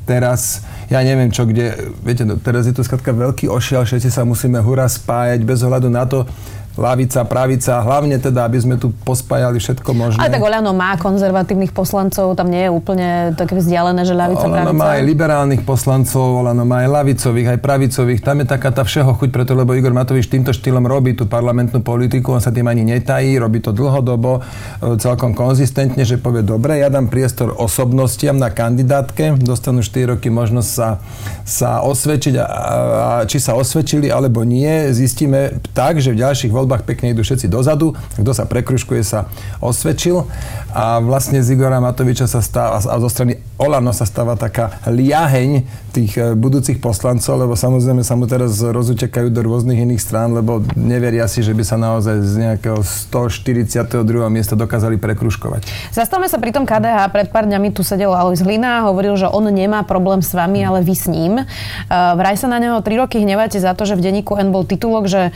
teraz, 0.05 0.61
ja 0.87 1.01
neviem 1.01 1.33
čo, 1.33 1.49
kde, 1.49 1.91
viete, 2.05 2.23
no, 2.23 2.37
teraz 2.37 2.69
je 2.69 2.73
to 2.77 2.85
skratka 2.85 3.11
veľký 3.11 3.49
ošiel, 3.49 3.83
všetci 3.83 4.13
sa 4.13 4.21
musíme 4.21 4.61
hura 4.61 4.85
spájať 4.85 5.41
bez 5.41 5.65
ohľadu 5.65 5.89
na 5.89 6.05
to, 6.05 6.29
lavica, 6.75 7.23
pravica, 7.23 7.79
hlavne 7.79 8.19
teda, 8.19 8.43
aby 8.43 8.59
sme 8.59 8.75
tu 8.75 8.91
pospájali 8.91 9.59
všetko 9.59 9.89
možné. 9.95 10.19
Ale 10.19 10.31
tak 10.31 10.43
Oľano 10.43 10.75
má 10.75 10.99
konzervatívnych 10.99 11.71
poslancov, 11.71 12.35
tam 12.35 12.51
nie 12.51 12.67
je 12.67 12.71
úplne 12.71 13.31
také 13.33 13.55
vzdialené, 13.55 14.03
že 14.03 14.11
ľavica, 14.11 14.45
Olano 14.45 14.75
pravica. 14.75 14.79
má 14.79 14.87
aj 14.99 15.03
liberálnych 15.07 15.63
poslancov, 15.63 16.23
Olano 16.43 16.63
má 16.67 16.83
aj 16.83 16.89
lavicových, 16.91 17.47
aj 17.55 17.59
pravicových, 17.63 18.19
tam 18.19 18.43
je 18.43 18.47
taká 18.47 18.69
tá 18.75 18.83
všeho 18.83 19.15
chuť, 19.15 19.29
preto 19.31 19.55
lebo 19.55 19.71
Igor 19.71 19.95
Matovič 19.95 20.27
týmto 20.27 20.51
štýlom 20.51 20.83
robí 20.83 21.15
tú 21.15 21.25
parlamentnú 21.25 21.79
politiku, 21.79 22.35
on 22.35 22.43
sa 22.43 22.51
tým 22.51 22.67
ani 22.67 22.83
netají, 22.83 23.39
robí 23.39 23.63
to 23.63 23.71
dlhodobo, 23.71 24.43
e, 24.43 24.99
celkom 24.99 25.31
konzistentne, 25.31 26.03
že 26.03 26.19
povie, 26.19 26.43
dobre, 26.43 26.83
ja 26.83 26.91
dám 26.91 27.07
priestor 27.07 27.55
osobnostiam 27.55 28.35
na 28.35 28.51
kandidátke, 28.51 29.39
dostanú 29.39 29.79
4 29.79 30.19
roky 30.19 30.27
možnosť 30.27 30.69
sa, 30.69 30.99
sa 31.47 31.69
osvedčiť 31.87 32.35
a, 32.37 32.45
a 32.45 33.09
či 33.23 33.39
sa 33.39 33.55
osvedčili 33.55 34.11
alebo 34.11 34.43
nie, 34.43 34.91
zistíme 34.91 35.63
tak, 35.71 36.03
že 36.03 36.11
v 36.11 36.19
ďalších 36.19 36.51
voľbách 36.51 36.64
voľbách 36.65 36.89
pekne 36.89 37.13
idú 37.13 37.21
všetci 37.21 37.45
dozadu, 37.45 37.93
kto 38.17 38.31
sa 38.33 38.49
prekruškuje, 38.49 39.01
sa 39.05 39.29
osvedčil 39.61 40.25
a 40.73 40.97
vlastne 40.99 41.45
z 41.45 41.53
Igora 41.53 41.77
Matoviča 41.77 42.25
sa 42.25 42.41
stáva, 42.41 42.81
a 42.81 42.97
zo 42.97 43.09
strany 43.13 43.37
Olano 43.55 43.93
sa 43.93 44.03
stáva 44.03 44.35
taká 44.35 44.81
liaheň 44.89 45.63
tých 45.95 46.19
e, 46.19 46.35
budúcich 46.35 46.83
poslancov, 46.83 47.39
lebo 47.39 47.55
samozrejme 47.55 48.03
sa 48.03 48.19
mu 48.19 48.27
teraz 48.27 48.59
rozutekajú 48.59 49.31
do 49.31 49.39
rôznych 49.39 49.79
iných 49.79 50.01
strán, 50.03 50.35
lebo 50.35 50.59
neveria 50.75 51.23
si, 51.31 51.39
že 51.39 51.55
by 51.55 51.63
sa 51.63 51.79
naozaj 51.79 52.19
z 52.19 52.33
nejakého 52.43 52.83
142. 52.83 54.03
miesta 54.27 54.59
dokázali 54.59 54.99
prekruškovať. 54.99 55.71
Zastavme 55.95 56.27
sa 56.27 56.35
pri 56.35 56.51
tom 56.51 56.67
KDH. 56.67 57.15
Pred 57.15 57.27
pár 57.31 57.47
dňami 57.47 57.71
tu 57.71 57.87
sedel 57.87 58.11
Alois 58.11 58.43
Hlina 58.43 58.83
a 58.83 58.91
hovoril, 58.91 59.15
že 59.15 59.31
on 59.31 59.47
nemá 59.47 59.87
problém 59.87 60.19
s 60.19 60.35
vami, 60.35 60.59
ale 60.59 60.83
vy 60.83 60.95
s 60.97 61.07
ním. 61.07 61.39
E, 61.39 61.45
vraj 61.87 62.35
sa 62.35 62.51
na 62.51 62.59
neho 62.59 62.83
3 62.83 62.91
roky 62.99 63.23
hnevate 63.23 63.55
za 63.55 63.71
to, 63.71 63.87
že 63.87 63.95
v 63.95 64.03
denníku 64.03 64.35
N 64.35 64.51
bol 64.51 64.67
titulok, 64.67 65.07
že 65.07 65.31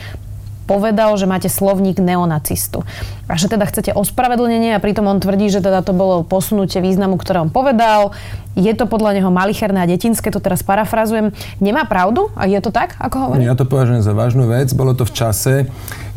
povedal, 0.70 1.18
že 1.18 1.26
máte 1.26 1.50
slovník 1.50 1.98
neonacistu. 1.98 2.86
A 3.26 3.34
že 3.34 3.50
teda 3.50 3.66
chcete 3.66 3.90
ospravedlnenie 3.90 4.78
a 4.78 4.82
pritom 4.82 5.10
on 5.10 5.18
tvrdí, 5.18 5.50
že 5.50 5.58
teda 5.58 5.82
to 5.82 5.90
bolo 5.90 6.22
posunutie 6.22 6.78
významu, 6.78 7.18
ktoré 7.18 7.42
on 7.42 7.50
povedal. 7.50 8.14
Je 8.54 8.70
to 8.78 8.86
podľa 8.86 9.18
neho 9.18 9.30
malicherné 9.34 9.82
a 9.82 9.90
detinské, 9.90 10.30
to 10.30 10.38
teraz 10.38 10.62
parafrazujem. 10.62 11.34
Nemá 11.58 11.90
pravdu? 11.90 12.30
A 12.38 12.46
je 12.46 12.62
to 12.62 12.70
tak, 12.70 12.94
ako 13.02 13.16
hovorí? 13.26 13.42
Ja 13.42 13.58
to 13.58 13.66
považujem 13.66 14.06
za 14.06 14.14
vážnu 14.14 14.46
vec. 14.46 14.70
Bolo 14.70 14.94
to 14.94 15.02
v 15.02 15.12
čase, 15.14 15.54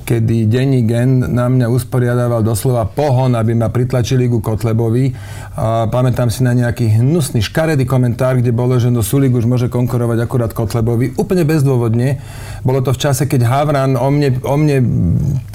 kedy 0.04 0.52
denní 0.52 0.84
gen 0.84 1.24
na 1.32 1.48
mňa 1.48 1.72
usporiadával 1.72 2.44
doslova 2.44 2.84
pohon, 2.86 3.32
aby 3.34 3.56
ma 3.56 3.72
pritlačili 3.72 4.28
ku 4.28 4.44
Kotlebovi. 4.44 5.16
A 5.56 5.88
pamätám 5.88 6.28
si 6.28 6.44
na 6.44 6.52
nejaký 6.52 7.00
hnusný, 7.00 7.40
škaredý 7.40 7.88
komentár, 7.88 8.38
kde 8.38 8.52
bolo, 8.52 8.76
že 8.76 8.92
no 8.92 9.00
Sulik 9.00 9.32
už 9.32 9.48
môže 9.48 9.72
konkurovať 9.72 10.18
akurát 10.20 10.52
Kotlebovi. 10.52 11.16
Úplne 11.16 11.48
bezdôvodne. 11.48 12.20
Bolo 12.62 12.84
to 12.84 12.92
v 12.92 13.02
čase, 13.02 13.24
keď 13.26 13.48
Havran 13.48 13.96
o 13.96 14.08
mne, 14.12 14.44
o 14.44 14.56
mne 14.60 14.78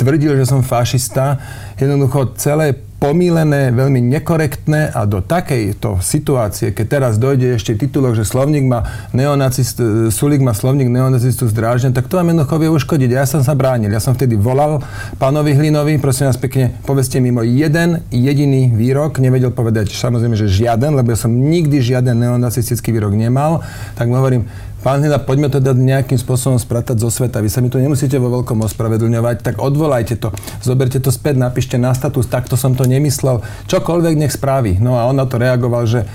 tvrdil, 0.01 0.41
že 0.41 0.49
som 0.49 0.65
fašista. 0.65 1.39
Jednoducho 1.77 2.35
celé 2.41 2.88
pomílené, 2.99 3.71
veľmi 3.71 4.03
nekorektné 4.03 4.91
a 4.91 5.07
do 5.07 5.23
takejto 5.23 6.03
situácie, 6.03 6.75
keď 6.75 6.87
teraz 6.99 7.15
dojde 7.15 7.55
ešte 7.55 7.79
titulok, 7.79 8.19
že 8.19 8.27
slovník 8.27 8.67
má 8.67 9.09
neonacist, 9.15 9.79
Sulik 10.11 10.43
má 10.43 10.51
slovník 10.51 10.91
neonacistu 10.91 11.47
zdrážne, 11.47 11.95
tak 11.95 12.11
to 12.11 12.19
vám 12.19 12.35
jednoducho 12.35 12.59
vie 12.59 12.71
uškodiť. 12.75 13.11
Ja 13.15 13.23
som 13.23 13.47
sa 13.47 13.55
bránil. 13.55 13.95
Ja 13.95 14.03
som 14.03 14.19
vtedy 14.19 14.35
volal 14.35 14.83
pánovi 15.23 15.55
Hlinovi, 15.55 16.03
prosím 16.03 16.27
vás 16.27 16.43
pekne, 16.43 16.75
povedzte 16.83 17.23
mi 17.23 17.31
môj 17.31 17.47
jeden 17.55 18.03
jediný 18.11 18.75
výrok, 18.75 19.23
nevedel 19.23 19.55
povedať 19.55 19.95
samozrejme, 19.95 20.35
že 20.35 20.51
žiaden, 20.51 20.99
lebo 20.99 21.15
ja 21.15 21.19
som 21.23 21.31
nikdy 21.31 21.79
žiaden 21.79 22.19
neonacistický 22.19 22.91
výrok 22.91 23.15
nemal, 23.15 23.63
tak 23.95 24.11
mu 24.11 24.19
hovorím, 24.19 24.51
Pán 24.79 25.03
Hida, 25.03 25.19
poďme 25.19 25.51
to 25.51 25.59
dať 25.59 25.75
nejakým 25.75 26.23
spôsobom 26.23 26.55
spratať 26.55 27.03
zo 27.03 27.11
sveta. 27.11 27.43
Vy 27.43 27.51
sa 27.51 27.59
mi 27.59 27.67
to 27.67 27.83
nemusíte 27.83 28.15
vo 28.23 28.31
veľkom 28.31 28.63
ospravedlňovať, 28.63 29.43
tak 29.43 29.55
odvolajte 29.59 30.23
to. 30.23 30.31
Zoberte 30.63 31.03
to 31.03 31.11
späť, 31.11 31.35
napíšte 31.35 31.75
na 31.83 31.91
status, 31.91 32.31
takto 32.31 32.55
som 32.55 32.79
to 32.79 32.87
nemyslel. 32.87 33.43
Čokoľvek 33.67 34.15
nech 34.15 34.31
spraví. 34.31 34.79
No 34.79 34.95
a 34.95 35.11
on 35.11 35.19
na 35.19 35.27
to 35.27 35.35
reagoval, 35.43 35.83
že 35.83 36.07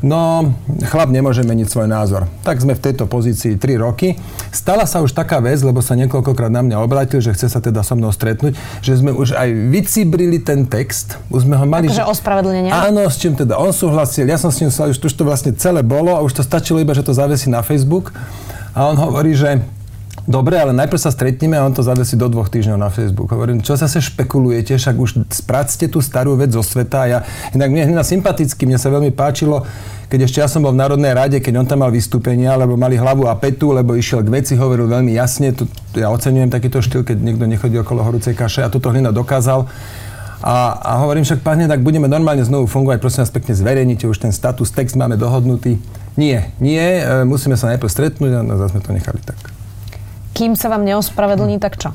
No, 0.00 0.56
chlap 0.88 1.12
nemôže 1.12 1.44
meniť 1.44 1.68
svoj 1.68 1.84
názor. 1.84 2.24
Tak 2.40 2.64
sme 2.64 2.72
v 2.72 2.80
tejto 2.80 3.04
pozícii 3.04 3.60
3 3.60 3.84
roky. 3.84 4.16
Stala 4.48 4.88
sa 4.88 5.04
už 5.04 5.12
taká 5.12 5.44
vec, 5.44 5.60
lebo 5.60 5.84
sa 5.84 5.92
niekoľkokrát 5.92 6.48
na 6.48 6.64
mňa 6.64 6.80
obrátil, 6.80 7.20
že 7.20 7.36
chce 7.36 7.52
sa 7.52 7.60
teda 7.60 7.84
so 7.84 7.92
mnou 8.00 8.08
stretnúť, 8.08 8.56
že 8.80 8.96
sme 8.96 9.12
už 9.12 9.36
aj 9.36 9.52
vycibrili 9.68 10.40
ten 10.40 10.64
text. 10.64 11.20
Už 11.28 11.44
sme 11.44 11.60
ho 11.60 11.68
mali... 11.68 11.92
Takže 11.92 12.00
že... 12.00 12.08
ospravedlnenie? 12.16 12.72
Áno, 12.72 13.04
s 13.04 13.20
čím 13.20 13.36
teda 13.36 13.60
on 13.60 13.76
súhlasil. 13.76 14.24
Ja 14.24 14.40
som 14.40 14.48
s 14.48 14.64
ním 14.64 14.72
súhlasil, 14.72 14.96
už 14.96 15.12
to 15.12 15.24
vlastne 15.28 15.52
celé 15.52 15.84
bolo 15.84 16.16
a 16.16 16.24
už 16.24 16.32
to 16.32 16.42
stačilo 16.48 16.80
iba, 16.80 16.96
že 16.96 17.04
to 17.04 17.12
zavesí 17.12 17.52
na 17.52 17.60
Facebook. 17.60 18.09
A 18.74 18.86
on 18.86 18.96
hovorí, 18.98 19.34
že 19.34 19.60
Dobre, 20.30 20.60
ale 20.60 20.70
najprv 20.76 21.00
sa 21.00 21.10
stretneme 21.10 21.58
a 21.58 21.66
on 21.66 21.74
to 21.74 21.82
zavesí 21.82 22.14
do 22.14 22.30
dvoch 22.30 22.46
týždňov 22.46 22.78
na 22.78 22.86
Facebook. 22.86 23.34
Hovorím, 23.34 23.66
čo 23.66 23.74
zase 23.74 23.98
špekulujete, 23.98 24.78
však 24.78 24.94
už 24.94 25.10
spracte 25.32 25.90
tú 25.90 25.98
starú 25.98 26.38
vec 26.38 26.54
zo 26.54 26.62
sveta. 26.62 27.08
Ja, 27.10 27.18
inak 27.50 27.66
mne 27.72 27.90
hneď 27.90 28.06
sympaticky, 28.06 28.62
mne 28.62 28.78
sa 28.78 28.94
veľmi 28.94 29.10
páčilo, 29.10 29.66
keď 30.06 30.30
ešte 30.30 30.38
ja 30.38 30.46
som 30.46 30.62
bol 30.62 30.70
v 30.70 30.82
Národnej 30.86 31.18
rade, 31.18 31.38
keď 31.42 31.54
on 31.58 31.66
tam 31.66 31.82
mal 31.82 31.90
vystúpenia, 31.90 32.54
lebo 32.54 32.78
mali 32.78 32.94
hlavu 32.94 33.26
a 33.26 33.34
petu, 33.34 33.74
lebo 33.74 33.98
išiel 33.98 34.22
k 34.22 34.30
veci, 34.30 34.54
hovoril 34.54 34.86
veľmi 34.86 35.10
jasne. 35.14 35.50
Tu, 35.50 35.66
ja 35.98 36.12
oceňujem 36.14 36.50
takýto 36.52 36.78
štýl, 36.78 37.02
keď 37.02 37.16
niekto 37.18 37.50
nechodí 37.50 37.80
okolo 37.82 38.06
horúcej 38.06 38.36
kaše 38.36 38.62
a 38.62 38.70
toto 38.70 38.94
hlina 38.94 39.10
dokázal. 39.10 39.66
A, 40.40 40.72
a 40.80 40.90
hovorím 41.04 41.24
však, 41.24 41.44
pán 41.44 41.60
tak 41.68 41.84
budeme 41.84 42.08
normálne 42.08 42.40
znovu 42.40 42.64
fungovať, 42.64 42.98
prosím 43.00 43.20
vás 43.28 43.32
pekne 43.32 43.52
zverejnite 43.52 44.08
už 44.08 44.24
ten 44.24 44.32
status, 44.32 44.72
text 44.72 44.96
máme 44.96 45.20
dohodnutý. 45.20 45.76
Nie, 46.16 46.56
nie, 46.58 46.80
e, 46.80 47.28
musíme 47.28 47.60
sa 47.60 47.68
najprv 47.68 47.90
stretnúť 47.92 48.32
a 48.32 48.40
zase 48.56 48.72
sme 48.72 48.80
to 48.80 48.90
nechali 48.96 49.20
tak. 49.20 49.36
Kým 50.32 50.56
sa 50.56 50.72
vám 50.72 50.88
neospravedlní, 50.88 51.60
tak 51.60 51.76
čo? 51.76 51.92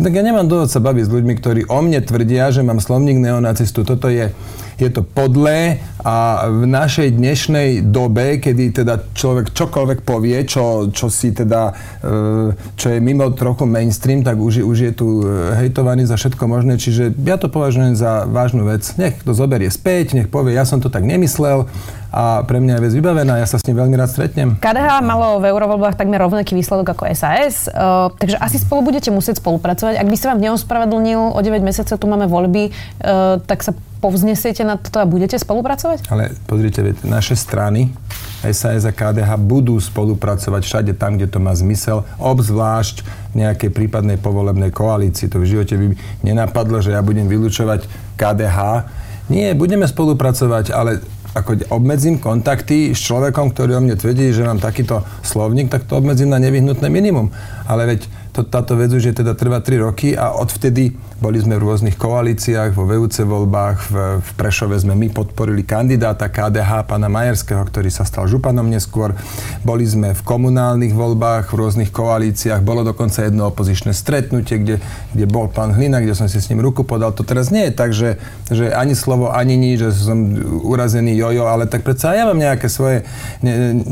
Tak 0.00 0.16
ja 0.16 0.24
nemám 0.24 0.48
dôvod 0.48 0.72
sa 0.72 0.80
baviť 0.80 1.04
s 1.04 1.12
ľuďmi, 1.12 1.34
ktorí 1.36 1.60
o 1.68 1.76
mne 1.84 2.00
tvrdia, 2.00 2.48
že 2.48 2.64
mám 2.64 2.80
slovník 2.80 3.20
neonacistu. 3.20 3.84
Toto 3.84 4.08
je, 4.08 4.32
je 4.80 4.88
to 4.88 5.04
podlé 5.04 5.76
a 6.00 6.48
v 6.48 6.64
našej 6.64 7.20
dnešnej 7.20 7.84
dobe, 7.84 8.40
kedy 8.40 8.80
teda 8.80 9.12
človek 9.12 9.52
čokoľvek 9.52 10.00
povie, 10.00 10.40
čo, 10.48 10.88
čo 10.88 11.12
si 11.12 11.36
teda, 11.36 11.76
e, 12.00 12.56
čo 12.80 12.86
je 12.96 12.98
mimo 13.04 13.28
trochu 13.36 13.68
mainstream, 13.68 14.24
tak 14.24 14.40
už, 14.40 14.64
už 14.64 14.76
je 14.88 14.92
tu 14.96 15.20
e, 15.20 15.52
hejtovaný 15.60 16.08
za 16.08 16.16
všetko 16.16 16.48
možné. 16.48 16.80
Čiže 16.80 17.12
ja 17.20 17.36
to 17.36 17.52
považujem 17.52 17.92
za 17.92 18.24
vážnu 18.24 18.64
vec. 18.64 18.88
Nech 18.96 19.20
to 19.20 19.36
zoberie 19.36 19.68
späť, 19.68 20.16
nech 20.16 20.32
povie, 20.32 20.56
ja 20.56 20.64
som 20.64 20.80
to 20.80 20.88
tak 20.88 21.04
nemyslel 21.04 21.68
a 22.10 22.42
pre 22.42 22.58
mňa 22.58 22.78
je 22.78 22.84
vec 22.90 22.92
vybavená, 22.98 23.38
ja 23.38 23.46
sa 23.46 23.56
s 23.56 23.64
ním 23.70 23.78
veľmi 23.78 23.94
rád 23.94 24.10
stretnem. 24.10 24.58
KDH 24.58 24.98
malo 25.06 25.38
v 25.38 25.54
eurovoľbách 25.54 25.94
takmer 25.94 26.18
rovnaký 26.18 26.58
výsledok 26.58 26.98
ako 26.98 27.06
SAS, 27.14 27.70
uh, 27.70 28.10
e, 28.10 28.18
takže 28.18 28.36
asi 28.42 28.58
spolu 28.58 28.90
budete 28.90 29.14
musieť 29.14 29.38
spolupracovať. 29.38 29.94
Ak 29.94 30.10
by 30.10 30.16
sa 30.18 30.34
vám 30.34 30.42
neospravedlnil, 30.42 31.34
o 31.34 31.38
9 31.38 31.62
mesiacov 31.62 31.96
tu 31.96 32.06
máme 32.10 32.26
voľby, 32.26 32.74
uh, 32.74 33.38
tak 33.46 33.62
sa 33.62 33.70
povznesiete 34.02 34.66
na 34.66 34.80
to 34.80 34.98
a 34.98 35.06
budete 35.06 35.38
spolupracovať? 35.38 36.10
Ale 36.10 36.34
pozrite, 36.48 36.82
naše 37.06 37.38
strany 37.38 37.92
SAS 38.40 38.88
a 38.88 38.92
KDH 38.96 39.36
budú 39.36 39.76
spolupracovať 39.76 40.62
všade 40.64 40.92
tam, 40.96 41.20
kde 41.20 41.28
to 41.28 41.38
má 41.38 41.52
zmysel, 41.52 42.08
obzvlášť 42.16 43.04
v 43.36 43.44
nejakej 43.44 43.70
prípadnej 43.70 44.16
povolebnej 44.16 44.72
koalícii. 44.72 45.28
To 45.28 45.44
v 45.44 45.46
živote 45.46 45.76
by 45.76 45.86
nenapadlo, 46.24 46.80
že 46.80 46.96
ja 46.96 47.04
budem 47.04 47.28
vylúčovať 47.28 47.84
KDH. 48.16 48.88
Nie, 49.28 49.54
budeme 49.54 49.86
spolupracovať, 49.86 50.74
ale 50.74 51.04
ako 51.34 51.70
obmedzím 51.70 52.18
kontakty 52.18 52.90
s 52.90 53.00
človekom, 53.06 53.54
ktorý 53.54 53.78
o 53.78 53.82
mne 53.82 53.94
tvrdí, 53.94 54.34
že 54.34 54.42
mám 54.42 54.58
takýto 54.58 55.06
slovník, 55.22 55.70
tak 55.70 55.86
to 55.86 55.98
obmedzím 55.98 56.30
na 56.30 56.42
nevyhnutné 56.42 56.90
minimum. 56.90 57.30
Ale 57.70 57.86
veď 57.86 58.19
to, 58.40 58.48
táto 58.48 58.72
vec 58.80 58.88
už 58.88 59.12
je 59.12 59.14
teda 59.20 59.36
trvá 59.36 59.60
3 59.60 59.84
roky 59.84 60.16
a 60.16 60.32
odvtedy 60.32 60.96
boli 61.20 61.36
sme 61.36 61.60
v 61.60 61.68
rôznych 61.68 62.00
koalíciách, 62.00 62.72
vo 62.72 62.88
VUC 62.88 63.28
voľbách, 63.28 63.76
v, 63.92 63.94
v 64.24 64.30
Prešove 64.40 64.72
sme 64.80 64.96
my 64.96 65.12
podporili 65.12 65.68
kandidáta 65.68 66.32
KDH, 66.32 66.88
pána 66.88 67.12
Majerského, 67.12 67.60
ktorý 67.60 67.92
sa 67.92 68.08
stal 68.08 68.24
županom 68.24 68.64
neskôr. 68.64 69.12
Boli 69.60 69.84
sme 69.84 70.16
v 70.16 70.22
komunálnych 70.24 70.96
voľbách, 70.96 71.52
v 71.52 71.58
rôznych 71.60 71.92
koalíciách, 71.92 72.64
bolo 72.64 72.80
dokonca 72.88 73.20
jedno 73.20 73.52
opozičné 73.52 73.92
stretnutie, 73.92 74.64
kde, 74.64 74.76
kde 75.12 75.26
bol 75.28 75.52
pán 75.52 75.76
Hlina, 75.76 76.00
kde 76.00 76.16
som 76.16 76.24
si 76.24 76.40
s 76.40 76.48
ním 76.48 76.64
ruku 76.64 76.88
podal. 76.88 77.12
To 77.12 77.20
teraz 77.20 77.52
nie 77.52 77.68
je 77.68 77.72
tak, 77.76 77.92
že, 77.92 78.16
že 78.48 78.72
ani 78.72 78.96
slovo, 78.96 79.28
ani 79.28 79.60
nič, 79.60 79.84
že 79.84 79.92
som 79.92 80.16
urazený 80.64 81.20
jojo, 81.20 81.44
ale 81.52 81.68
tak 81.68 81.84
predsa 81.84 82.16
ja 82.16 82.24
mám 82.24 82.40
nejaké 82.40 82.72
svoje 82.72 83.04
ne, 83.44 83.84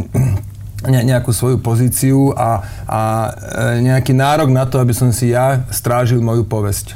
nejakú 0.87 1.35
svoju 1.35 1.59
pozíciu 1.59 2.31
a, 2.39 2.63
a 2.87 3.01
e, 3.75 3.83
nejaký 3.83 4.15
nárok 4.15 4.53
na 4.55 4.63
to, 4.63 4.79
aby 4.79 4.95
som 4.95 5.11
si 5.11 5.35
ja 5.35 5.67
strážil 5.75 6.23
moju 6.23 6.47
povesť. 6.47 6.95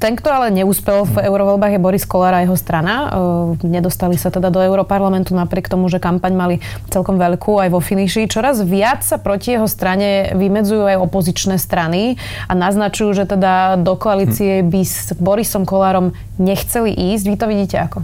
Ten, 0.00 0.16
kto 0.16 0.32
ale 0.32 0.48
neúspel 0.48 1.04
v 1.04 1.28
eurovoľbách 1.28 1.76
je 1.76 1.84
Boris 1.84 2.08
Kolár 2.08 2.32
a 2.32 2.40
jeho 2.40 2.56
strana. 2.56 3.12
E, 3.60 3.68
nedostali 3.68 4.16
sa 4.16 4.32
teda 4.32 4.48
do 4.48 4.64
Europarlamentu 4.64 5.36
napriek 5.36 5.68
tomu, 5.68 5.92
že 5.92 6.00
kampaň 6.00 6.32
mali 6.32 6.56
celkom 6.88 7.20
veľkú 7.20 7.60
aj 7.60 7.68
vo 7.68 7.84
finiši. 7.84 8.24
Čoraz 8.24 8.64
viac 8.64 9.04
sa 9.04 9.20
proti 9.20 9.60
jeho 9.60 9.68
strane 9.68 10.32
vymedzujú 10.32 10.88
aj 10.88 11.04
opozičné 11.04 11.60
strany 11.60 12.16
a 12.48 12.52
naznačujú, 12.56 13.12
že 13.12 13.28
teda 13.28 13.76
do 13.76 13.92
koalície 14.00 14.64
by 14.64 14.80
s 14.80 15.12
Borisom 15.20 15.68
Kolárom 15.68 16.16
nechceli 16.40 16.96
ísť. 16.96 17.24
Vy 17.28 17.36
to 17.36 17.46
vidíte 17.46 17.76
ako? 17.76 18.00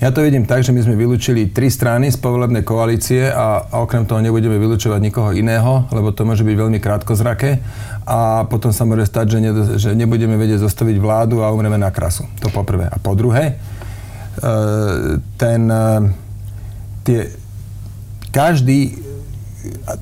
Ja 0.00 0.08
to 0.08 0.24
vidím 0.24 0.48
tak, 0.48 0.64
že 0.64 0.72
my 0.72 0.80
sme 0.80 0.96
vylúčili 0.96 1.52
tri 1.52 1.68
strany 1.68 2.08
z 2.08 2.16
povolebnej 2.16 2.64
koalície 2.64 3.28
a, 3.28 3.68
a 3.68 3.84
okrem 3.84 4.08
toho 4.08 4.24
nebudeme 4.24 4.56
vylúčovať 4.56 4.96
nikoho 4.96 5.36
iného, 5.36 5.84
lebo 5.92 6.08
to 6.08 6.24
môže 6.24 6.40
byť 6.40 6.56
veľmi 6.56 6.80
krátkozraké 6.80 7.60
a 8.08 8.48
potom 8.48 8.72
sa 8.72 8.88
môže 8.88 9.04
stať, 9.04 9.36
že, 9.36 9.38
ne, 9.44 9.52
že 9.76 9.92
nebudeme 9.92 10.40
vedieť 10.40 10.64
zostaviť 10.64 10.96
vládu 10.96 11.44
a 11.44 11.52
umreme 11.52 11.76
na 11.76 11.92
krasu. 11.92 12.24
To 12.40 12.48
po 12.48 12.64
prvé. 12.64 12.88
A 12.88 12.96
po 12.96 13.12
druhé, 13.12 13.60
e, 14.40 15.20
ten, 15.36 15.68
e, 15.68 15.84
tie, 17.04 17.36
každý 18.32 18.96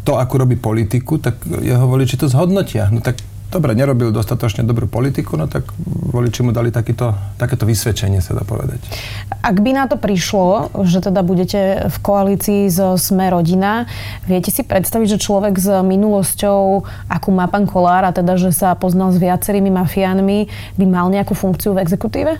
to, 0.06 0.14
ako 0.14 0.46
robí 0.46 0.54
politiku, 0.54 1.18
tak 1.18 1.42
jeho 1.42 1.90
voliči 1.90 2.14
to 2.14 2.30
zhodnotia. 2.30 2.86
No 2.94 3.02
tak 3.02 3.18
dobre, 3.48 3.72
nerobil 3.72 4.12
dostatočne 4.12 4.64
dobrú 4.64 4.88
politiku, 4.88 5.40
no 5.40 5.48
tak 5.48 5.68
voliči 5.84 6.44
mu 6.44 6.52
dali 6.52 6.68
takýto, 6.68 7.16
takéto 7.40 7.64
vysvedčenie, 7.64 8.20
sa 8.20 8.36
dá 8.36 8.44
povedať. 8.44 8.80
Ak 9.40 9.60
by 9.64 9.70
na 9.72 9.84
to 9.88 9.96
prišlo, 9.96 10.72
že 10.84 11.00
teda 11.00 11.24
budete 11.24 11.88
v 11.88 11.96
koalícii 12.00 12.68
so 12.68 13.00
Sme 13.00 13.32
rodina, 13.32 13.88
viete 14.28 14.52
si 14.52 14.64
predstaviť, 14.64 15.16
že 15.16 15.24
človek 15.24 15.56
s 15.56 15.68
minulosťou, 15.80 16.84
akú 17.08 17.28
má 17.32 17.48
pán 17.48 17.64
Kolár, 17.64 18.04
a 18.04 18.12
teda, 18.12 18.36
že 18.36 18.52
sa 18.52 18.76
poznal 18.76 19.12
s 19.12 19.18
viacerými 19.20 19.72
mafiánmi, 19.72 20.48
by 20.76 20.84
mal 20.84 21.08
nejakú 21.08 21.32
funkciu 21.32 21.72
v 21.72 21.82
exekutíve? 21.84 22.36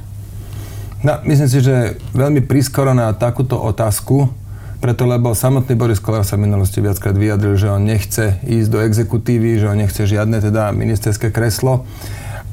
No, 0.98 1.14
myslím 1.24 1.48
si, 1.48 1.58
že 1.62 1.94
veľmi 2.10 2.42
prískoro 2.42 2.90
na 2.90 3.14
takúto 3.14 3.54
otázku 3.54 4.47
preto, 4.78 5.10
lebo 5.10 5.34
samotný 5.34 5.74
Boris 5.74 5.98
Kolár 5.98 6.22
sa 6.22 6.38
v 6.38 6.46
minulosti 6.46 6.78
viackrát 6.78 7.14
vyjadril, 7.14 7.58
že 7.58 7.68
on 7.70 7.82
nechce 7.82 8.38
ísť 8.46 8.68
do 8.70 8.78
exekutívy, 8.78 9.58
že 9.58 9.66
on 9.66 9.78
nechce 9.78 10.06
žiadne 10.06 10.38
teda 10.38 10.70
ministerské 10.70 11.34
kreslo. 11.34 11.82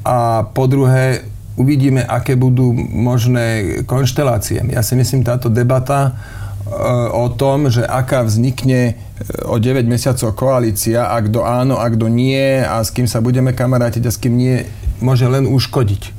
A 0.02 0.46
po 0.46 0.66
druhé, 0.66 1.22
uvidíme, 1.54 2.02
aké 2.02 2.34
budú 2.34 2.74
možné 2.74 3.80
konštelácie. 3.86 4.62
Ja 4.70 4.82
si 4.82 4.98
myslím, 4.98 5.22
táto 5.22 5.50
debata 5.50 6.10
e, 6.10 6.12
o 7.14 7.30
tom, 7.30 7.70
že 7.70 7.86
aká 7.86 8.26
vznikne 8.26 8.94
e, 8.94 8.94
o 9.46 9.58
9 9.62 9.86
mesiacov 9.86 10.34
koalícia, 10.34 11.10
ak 11.10 11.30
kto 11.30 11.46
áno, 11.46 11.78
ak 11.78 11.94
kto 11.94 12.06
nie 12.10 12.62
a 12.62 12.82
s 12.82 12.90
kým 12.90 13.06
sa 13.06 13.22
budeme 13.22 13.54
kamarátiť 13.54 14.02
a 14.02 14.14
s 14.14 14.18
kým 14.18 14.34
nie, 14.34 14.66
môže 14.98 15.26
len 15.30 15.46
uškodiť. 15.46 16.14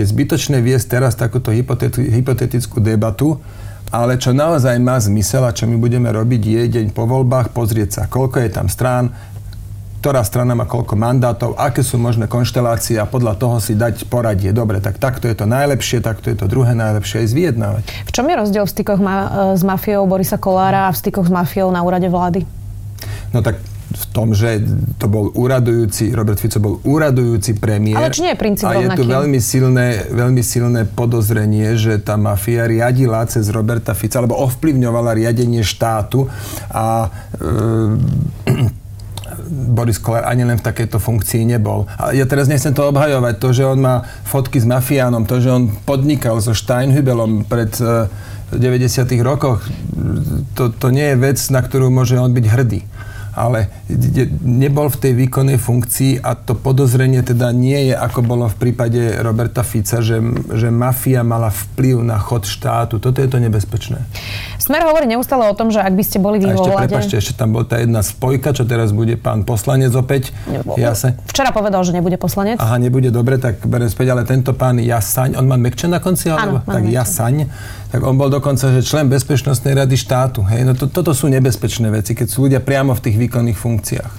Je 0.00 0.04
zbytočné 0.08 0.64
viesť 0.64 0.96
teraz 0.96 1.12
takúto 1.12 1.52
hypotetickú 1.52 2.80
debatu, 2.80 3.44
ale 3.92 4.16
čo 4.16 4.32
naozaj 4.32 4.80
má 4.80 4.96
zmysel 4.96 5.44
a 5.44 5.52
čo 5.52 5.68
my 5.68 5.76
budeme 5.76 6.08
robiť 6.08 6.42
je 6.42 6.62
deň 6.80 6.86
po 6.96 7.04
voľbách 7.04 7.52
pozrieť 7.52 7.90
sa, 7.92 8.02
koľko 8.08 8.40
je 8.40 8.50
tam 8.50 8.66
strán, 8.72 9.12
ktorá 10.02 10.26
strana 10.26 10.58
má 10.58 10.66
koľko 10.66 10.98
mandátov, 10.98 11.54
aké 11.54 11.86
sú 11.86 11.94
možné 11.94 12.26
konštelácie 12.26 12.98
a 12.98 13.06
podľa 13.06 13.38
toho 13.38 13.62
si 13.62 13.78
dať 13.78 14.10
poradie. 14.10 14.50
Dobre, 14.50 14.82
tak 14.82 14.98
takto 14.98 15.30
je 15.30 15.36
to 15.38 15.46
najlepšie, 15.46 16.02
takto 16.02 16.26
je 16.26 16.34
to 16.42 16.50
druhé 16.50 16.74
najlepšie 16.74 17.22
aj 17.22 17.28
zviednávať. 17.30 17.82
V 17.86 18.10
čom 18.10 18.26
je 18.26 18.34
rozdiel 18.34 18.66
v 18.66 18.72
stykoch 18.74 18.98
ma- 18.98 19.54
s 19.54 19.62
mafiou 19.62 20.02
Borisa 20.10 20.42
Kolára 20.42 20.90
a 20.90 20.90
v 20.90 20.98
stykoch 20.98 21.28
s 21.28 21.32
mafiou 21.32 21.70
na 21.70 21.86
úrade 21.86 22.10
vlády? 22.10 22.42
No 23.30 23.46
tak 23.46 23.62
v 23.92 24.04
tom, 24.10 24.32
že 24.32 24.58
to 24.96 25.06
bol 25.06 25.28
úradujúci, 25.36 26.16
Robert 26.16 26.40
Fico 26.40 26.58
bol 26.58 26.74
úradujúci 26.82 27.60
premiér. 27.60 28.00
Ale 28.00 28.14
či 28.14 28.24
nie 28.24 28.32
je 28.32 28.40
princíp 28.40 28.64
A 28.66 28.80
je 28.80 28.88
tu 28.96 29.04
veľmi 29.04 29.38
silné, 29.38 30.08
veľmi 30.08 30.42
silné 30.42 30.88
podozrenie, 30.88 31.76
že 31.76 32.00
tá 32.00 32.16
mafia 32.16 32.64
riadila 32.64 33.24
cez 33.28 33.52
Roberta 33.52 33.92
Fica, 33.92 34.18
alebo 34.18 34.40
ovplyvňovala 34.40 35.16
riadenie 35.16 35.60
štátu 35.60 36.26
a 36.72 37.08
e, 37.36 38.68
Boris 39.52 40.00
Kolár 40.00 40.24
ani 40.24 40.48
len 40.48 40.56
v 40.56 40.64
takejto 40.64 40.96
funkcii 40.96 41.44
nebol. 41.44 41.84
A 42.00 42.16
ja 42.16 42.24
teraz 42.24 42.48
nechcem 42.48 42.72
to 42.72 42.88
obhajovať, 42.88 43.34
to, 43.36 43.48
že 43.52 43.64
on 43.68 43.78
má 43.84 44.04
fotky 44.24 44.56
s 44.56 44.66
mafiánom, 44.66 45.28
to, 45.28 45.38
že 45.38 45.52
on 45.52 45.68
podnikal 45.84 46.40
so 46.40 46.56
Steinhübelom 46.56 47.44
pred 47.44 47.72
e, 47.78 48.08
90. 48.52 49.08
rokoch, 49.24 49.64
to, 50.52 50.68
to 50.76 50.88
nie 50.92 51.12
je 51.12 51.16
vec, 51.16 51.40
na 51.48 51.64
ktorú 51.64 51.88
môže 51.88 52.20
on 52.20 52.32
byť 52.32 52.46
hrdý 52.48 52.80
ale 53.32 53.72
nebol 54.44 54.92
v 54.92 54.98
tej 55.08 55.12
výkonnej 55.16 55.56
funkcii 55.56 56.20
a 56.20 56.36
to 56.36 56.52
podozrenie 56.52 57.24
teda 57.24 57.48
nie 57.50 57.92
je, 57.92 57.94
ako 57.96 58.20
bolo 58.20 58.44
v 58.48 58.56
prípade 58.56 59.20
Roberta 59.24 59.64
Fica, 59.64 60.04
že, 60.04 60.20
že 60.52 60.68
mafia 60.68 61.24
mala 61.24 61.48
vplyv 61.48 62.04
na 62.04 62.20
chod 62.20 62.44
štátu. 62.44 63.00
Toto 63.00 63.18
je 63.18 63.28
to 63.28 63.40
nebezpečné. 63.40 64.04
Smer 64.60 64.84
hovorí 64.86 65.08
neustále 65.08 65.48
o 65.48 65.54
tom, 65.56 65.72
že 65.72 65.80
ak 65.80 65.96
by 65.96 66.04
ste 66.04 66.22
boli 66.22 66.38
vy 66.38 66.54
vo 66.54 66.62
ešte, 66.62 66.70
prepačte, 66.76 67.14
ešte 67.18 67.32
tam 67.34 67.56
bol 67.56 67.64
tá 67.64 67.80
jedna 67.80 68.04
spojka, 68.04 68.54
čo 68.54 68.68
teraz 68.68 68.94
bude 68.94 69.18
pán 69.18 69.42
poslanec 69.42 69.90
opäť. 69.96 70.30
Jase. 70.76 71.18
Včera 71.26 71.50
povedal, 71.50 71.82
že 71.82 71.96
nebude 71.96 72.14
poslanec. 72.20 72.60
Aha, 72.62 72.78
nebude 72.78 73.10
dobre, 73.10 73.40
tak 73.40 73.64
berem 73.66 73.90
späť, 73.90 74.14
ale 74.14 74.22
tento 74.28 74.54
pán 74.54 74.78
Jasaň, 74.78 75.40
on 75.40 75.48
má 75.48 75.58
mekče 75.58 75.90
na 75.90 75.98
konci? 75.98 76.30
Áno, 76.30 76.62
tak 76.62 76.84
Jasaň 76.86 77.48
tak 77.92 78.00
on 78.08 78.16
bol 78.16 78.32
dokonca, 78.32 78.72
že 78.72 78.80
člen 78.80 79.12
Bezpečnostnej 79.12 79.76
rady 79.76 80.00
štátu. 80.00 80.40
Hej? 80.48 80.64
No 80.64 80.72
to, 80.72 80.88
toto 80.88 81.12
sú 81.12 81.28
nebezpečné 81.28 81.92
veci, 81.92 82.16
keď 82.16 82.24
sú 82.24 82.48
ľudia 82.48 82.64
priamo 82.64 82.96
v 82.96 83.00
tých 83.04 83.20
výkonných 83.20 83.58
funkciách. 83.60 84.10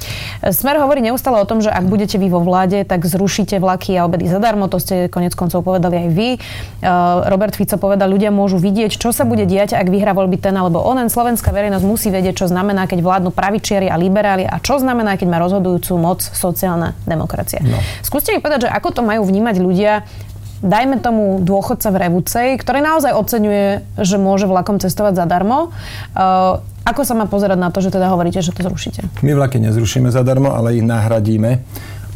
Smer 0.53 0.77
hovorí 0.77 1.01
neustále 1.01 1.41
o 1.41 1.45
tom, 1.49 1.57
že 1.57 1.73
ak 1.73 1.89
budete 1.89 2.21
vy 2.21 2.29
vo 2.29 2.45
vláde, 2.45 2.85
tak 2.85 3.01
zrušíte 3.01 3.57
vlaky 3.57 3.97
a 3.97 4.05
obedy 4.05 4.29
zadarmo. 4.29 4.69
To 4.69 4.77
ste 4.77 5.09
konec 5.09 5.33
koncov 5.33 5.65
povedali 5.65 6.05
aj 6.05 6.09
vy. 6.13 6.29
Uh, 6.37 7.25
Robert 7.33 7.57
Fico 7.57 7.81
povedal, 7.81 8.13
ľudia 8.13 8.29
môžu 8.29 8.61
vidieť, 8.61 8.93
čo 8.93 9.09
sa 9.09 9.25
bude 9.25 9.49
diať, 9.49 9.73
ak 9.73 9.89
vyhrá 9.89 10.13
voľby 10.13 10.37
ten 10.37 10.53
alebo 10.53 10.77
onen. 10.77 11.09
Slovenská 11.09 11.49
verejnosť 11.49 11.81
musí 11.81 12.13
vedieť, 12.13 12.45
čo 12.45 12.47
znamená, 12.53 12.85
keď 12.85 13.01
vládnu 13.01 13.33
pravičiari 13.33 13.89
a 13.89 13.97
liberáli 13.97 14.45
a 14.45 14.61
čo 14.61 14.77
znamená, 14.77 15.17
keď 15.17 15.33
má 15.33 15.41
rozhodujúcu 15.41 15.97
moc 15.97 16.21
sociálna 16.21 16.93
demokracia. 17.09 17.57
No. 17.65 17.81
Skúste 18.05 18.37
mi 18.37 18.39
povedať, 18.43 18.67
že 18.67 18.69
ako 18.69 18.89
to 18.93 19.01
majú 19.01 19.25
vnímať 19.25 19.55
ľudia, 19.57 20.05
dajme 20.63 21.03
tomu 21.03 21.43
dôchodca 21.43 21.91
v 21.91 21.97
Revucej, 22.07 22.47
ktorý 22.57 22.79
naozaj 22.79 23.11
oceňuje, 23.13 23.99
že 23.99 24.15
môže 24.15 24.47
vlakom 24.47 24.79
cestovať 24.79 25.19
zadarmo. 25.19 25.75
Uh, 26.15 26.63
ako 26.87 27.03
sa 27.03 27.13
má 27.13 27.27
pozerať 27.27 27.59
na 27.59 27.69
to, 27.69 27.83
že 27.83 27.91
teda 27.91 28.07
hovoríte, 28.09 28.39
že 28.39 28.55
to 28.55 28.63
zrušíte? 28.63 29.23
My 29.23 29.35
vlaky 29.35 29.59
nezrušíme 29.59 30.09
zadarmo, 30.09 30.55
ale 30.55 30.79
ich 30.79 30.83
nahradíme 30.83 31.59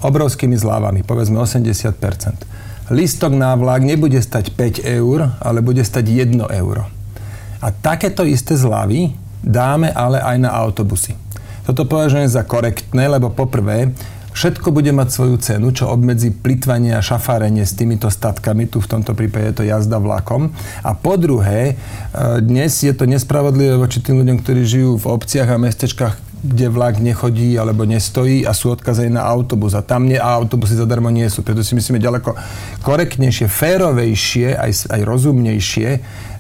obrovskými 0.02 0.56
zľavami, 0.56 1.04
povedzme 1.04 1.38
80% 1.44 2.58
Listok 2.88 3.36
na 3.36 3.52
vlak 3.60 3.84
nebude 3.84 4.16
stať 4.24 4.56
5 4.56 4.88
eur, 4.88 5.36
ale 5.44 5.60
bude 5.60 5.84
stať 5.84 6.08
1 6.08 6.40
euro. 6.56 6.88
A 7.60 7.68
takéto 7.68 8.24
isté 8.24 8.56
zľavy 8.56 9.12
dáme 9.44 9.92
ale 9.92 10.24
aj 10.24 10.38
na 10.40 10.56
autobusy. 10.56 11.20
Toto 11.68 11.84
považujem 11.84 12.32
za 12.32 12.48
korektné, 12.48 13.12
lebo 13.12 13.28
poprvé, 13.28 13.92
všetko 14.38 14.70
bude 14.70 14.94
mať 14.94 15.08
svoju 15.10 15.36
cenu, 15.42 15.74
čo 15.74 15.90
obmedzí 15.90 16.30
plitvanie 16.30 16.94
a 16.94 17.02
šafárenie 17.02 17.66
s 17.66 17.74
týmito 17.74 18.14
statkami, 18.14 18.70
tu 18.70 18.78
v 18.78 18.86
tomto 18.86 19.18
prípade 19.18 19.50
je 19.50 19.56
to 19.58 19.64
jazda 19.66 19.98
vlakom. 19.98 20.54
A 20.86 20.94
po 20.94 21.18
druhé, 21.18 21.74
e, 21.74 21.76
dnes 22.46 22.70
je 22.70 22.94
to 22.94 23.10
nespravodlivé 23.10 23.74
voči 23.82 23.98
tým 23.98 24.22
ľuďom, 24.22 24.38
ktorí 24.46 24.62
žijú 24.62 25.02
v 25.02 25.10
obciach 25.10 25.50
a 25.50 25.58
mestečkách, 25.58 26.16
kde 26.38 26.70
vlak 26.70 27.02
nechodí 27.02 27.58
alebo 27.58 27.90
nestojí 27.90 28.46
a 28.46 28.54
sú 28.54 28.70
odkazaní 28.70 29.18
na 29.18 29.26
autobus. 29.26 29.74
A 29.74 29.82
tam 29.82 30.06
nie, 30.06 30.22
a 30.22 30.38
autobusy 30.38 30.78
zadarmo 30.78 31.10
nie 31.10 31.26
sú. 31.34 31.42
Preto 31.42 31.66
si 31.66 31.74
myslíme 31.74 31.98
ďaleko 31.98 32.38
korektnejšie, 32.86 33.50
férovejšie, 33.50 34.54
aj, 34.54 34.94
aj 34.94 35.02
rozumnejšie 35.02 35.90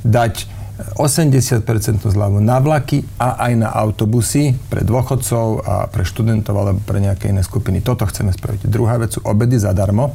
dať 0.06 0.57
80% 0.78 1.66
zľavu 2.06 2.38
na 2.38 2.62
vlaky 2.62 3.02
a 3.18 3.50
aj 3.50 3.54
na 3.58 3.70
autobusy 3.74 4.54
pre 4.70 4.86
dôchodcov 4.86 5.46
a 5.66 5.76
pre 5.90 6.06
študentov 6.06 6.54
alebo 6.54 6.80
pre 6.86 7.02
nejaké 7.02 7.34
iné 7.34 7.42
skupiny. 7.42 7.82
Toto 7.82 8.06
chceme 8.06 8.30
spraviť. 8.30 8.70
Druhá 8.70 9.02
vec 9.02 9.18
sú 9.18 9.22
obedy 9.26 9.58
zadarmo. 9.58 10.14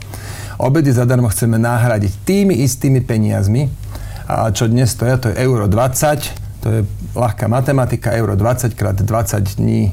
Obedy 0.62 0.94
zadarmo 0.94 1.26
chceme 1.26 1.58
nahradiť 1.58 2.12
tými 2.22 2.62
istými 2.62 3.02
peniazmi, 3.02 3.66
a 4.32 4.48
čo 4.54 4.70
dnes 4.70 4.94
stoja, 4.94 5.18
to 5.18 5.34
je 5.34 5.36
euro 5.42 5.66
20, 5.66 6.62
to 6.62 6.66
je 6.70 6.80
ľahká 7.18 7.50
matematika, 7.50 8.14
euro 8.14 8.38
20 8.38 8.78
krát 8.78 8.94
20 8.94 9.58
dní 9.58 9.90
e, 9.90 9.92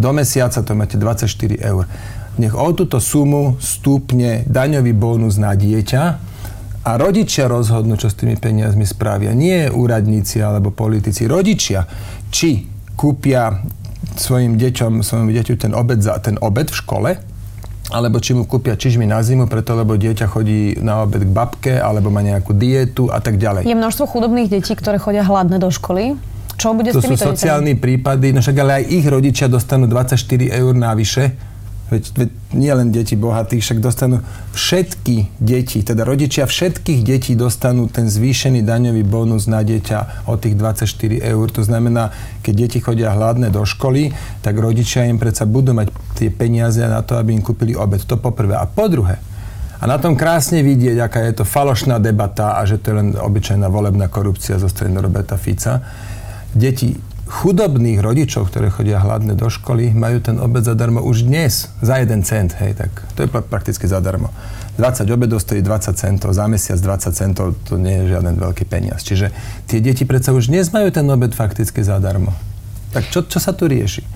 do 0.00 0.10
mesiaca, 0.16 0.64
to 0.64 0.72
máte 0.72 0.96
24 0.96 1.28
eur. 1.60 1.84
Nech 2.40 2.54
o 2.56 2.70
túto 2.72 2.96
sumu 2.96 3.60
stúpne 3.60 4.46
daňový 4.48 4.96
bónus 4.96 5.36
na 5.36 5.52
dieťa, 5.52 6.02
a 6.84 6.90
rodičia 6.96 7.50
rozhodnú, 7.50 7.98
čo 7.98 8.10
s 8.10 8.16
tými 8.18 8.38
peniazmi 8.38 8.86
spravia. 8.86 9.34
Nie 9.34 9.68
úradníci 9.68 10.38
alebo 10.42 10.70
politici. 10.70 11.26
Rodičia, 11.26 11.84
či 12.30 12.64
kúpia 12.94 13.62
svojim 14.18 14.58
deťom, 14.58 15.02
svojim 15.02 15.30
deťu 15.30 15.54
ten 15.58 15.72
obed 15.74 16.02
za 16.02 16.18
ten 16.18 16.38
obed 16.42 16.70
v 16.70 16.76
škole, 16.76 17.10
alebo 17.88 18.20
či 18.20 18.36
mu 18.36 18.44
kúpia 18.44 18.76
čižmy 18.76 19.08
na 19.08 19.24
zimu, 19.24 19.48
preto 19.48 19.72
lebo 19.72 19.96
dieťa 19.96 20.26
chodí 20.28 20.76
na 20.82 21.06
obed 21.06 21.24
k 21.24 21.30
babke, 21.30 21.74
alebo 21.80 22.12
má 22.12 22.20
nejakú 22.20 22.52
dietu 22.52 23.08
a 23.08 23.22
tak 23.22 23.40
ďalej. 23.40 23.64
Je 23.64 23.78
množstvo 23.78 24.04
chudobných 24.10 24.52
detí, 24.52 24.76
ktoré 24.76 25.00
chodia 25.00 25.24
hladné 25.24 25.56
do 25.56 25.72
školy. 25.72 26.18
Čo 26.58 26.74
bude 26.74 26.90
to 26.90 26.98
s 26.98 27.06
týmito 27.06 27.22
sú 27.22 27.38
sociálni 27.38 27.78
prípady, 27.78 28.34
no 28.34 28.42
však 28.42 28.56
ale 28.58 28.82
aj 28.82 28.84
ich 28.90 29.06
rodičia 29.06 29.46
dostanú 29.46 29.86
24 29.86 30.18
eur 30.50 30.74
navyše 30.74 31.38
Veď, 31.88 32.04
veď 32.12 32.28
nie 32.52 32.68
len 32.68 32.92
deti 32.92 33.16
bohatých, 33.16 33.64
však 33.64 33.78
dostanú 33.80 34.20
všetky 34.52 35.40
deti, 35.40 35.80
teda 35.80 36.04
rodičia 36.04 36.44
všetkých 36.44 37.00
detí 37.00 37.32
dostanú 37.32 37.88
ten 37.88 38.12
zvýšený 38.12 38.60
daňový 38.60 39.08
bonus 39.08 39.48
na 39.48 39.64
dieťa 39.64 40.28
o 40.28 40.36
tých 40.36 40.52
24 40.52 40.84
eur. 41.24 41.46
To 41.48 41.62
znamená, 41.64 42.12
keď 42.44 42.54
deti 42.54 42.78
chodia 42.84 43.16
hladné 43.16 43.48
do 43.48 43.64
školy, 43.64 44.12
tak 44.44 44.60
rodičia 44.60 45.08
im 45.08 45.16
predsa 45.16 45.48
budú 45.48 45.72
mať 45.72 45.88
tie 46.20 46.28
peniaze 46.28 46.84
na 46.84 47.00
to, 47.00 47.16
aby 47.16 47.32
im 47.32 47.40
kúpili 47.40 47.72
obed. 47.72 48.04
To 48.04 48.20
poprvé. 48.20 48.60
A 48.60 48.68
po 48.68 48.84
druhé, 48.92 49.16
a 49.78 49.86
na 49.86 49.94
tom 49.96 50.18
krásne 50.18 50.60
vidieť, 50.66 50.98
aká 50.98 51.22
je 51.30 51.38
to 51.38 51.44
falošná 51.46 52.02
debata 52.02 52.58
a 52.58 52.66
že 52.66 52.82
to 52.82 52.90
je 52.90 52.96
len 52.98 53.08
obyčajná 53.14 53.70
volebná 53.70 54.10
korupcia 54.10 54.58
zo 54.58 54.66
strany 54.66 54.98
Roberta 54.98 55.38
Fica. 55.38 55.78
Deti 56.50 57.07
chudobných 57.28 58.00
rodičov, 58.00 58.48
ktoré 58.48 58.72
chodia 58.72 58.98
hladné 58.98 59.36
do 59.36 59.52
školy, 59.52 59.92
majú 59.92 60.18
ten 60.24 60.40
obed 60.40 60.64
zadarmo 60.64 61.04
už 61.04 61.28
dnes, 61.28 61.68
za 61.84 62.00
jeden 62.00 62.24
cent, 62.24 62.56
hej, 62.56 62.74
tak 62.74 62.90
to 63.12 63.24
je 63.24 63.28
prakticky 63.28 63.84
zadarmo. 63.84 64.32
20 64.80 65.04
obedov 65.10 65.42
stojí 65.42 65.60
20 65.60 65.92
centov, 65.98 66.32
za 66.32 66.48
mesiac 66.48 66.78
20 66.80 67.12
centov, 67.12 67.52
to 67.68 67.76
nie 67.76 68.00
je 68.02 68.16
žiaden 68.16 68.38
veľký 68.38 68.64
peniaz. 68.64 69.04
Čiže 69.04 69.34
tie 69.68 69.82
deti 69.82 70.08
predsa 70.08 70.32
už 70.32 70.48
dnes 70.48 70.72
majú 70.72 70.88
ten 70.88 71.04
obed 71.04 71.34
fakticky 71.34 71.84
zadarmo. 71.84 72.32
Tak 72.94 73.12
čo, 73.12 73.26
čo 73.28 73.38
sa 73.42 73.52
tu 73.52 73.68
rieši? 73.68 74.06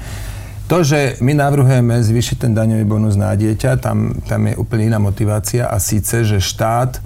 To, 0.70 0.81
že 0.81 1.20
my 1.20 1.37
navrhujeme 1.37 2.01
zvýšiť 2.01 2.48
ten 2.48 2.53
daňový 2.57 2.88
bonus 2.88 3.18
na 3.18 3.37
dieťa, 3.37 3.77
tam, 3.83 4.16
tam 4.25 4.48
je 4.48 4.57
úplne 4.57 4.88
iná 4.88 4.96
motivácia 5.03 5.68
a 5.68 5.77
síce, 5.77 6.25
že 6.25 6.40
štát 6.40 6.96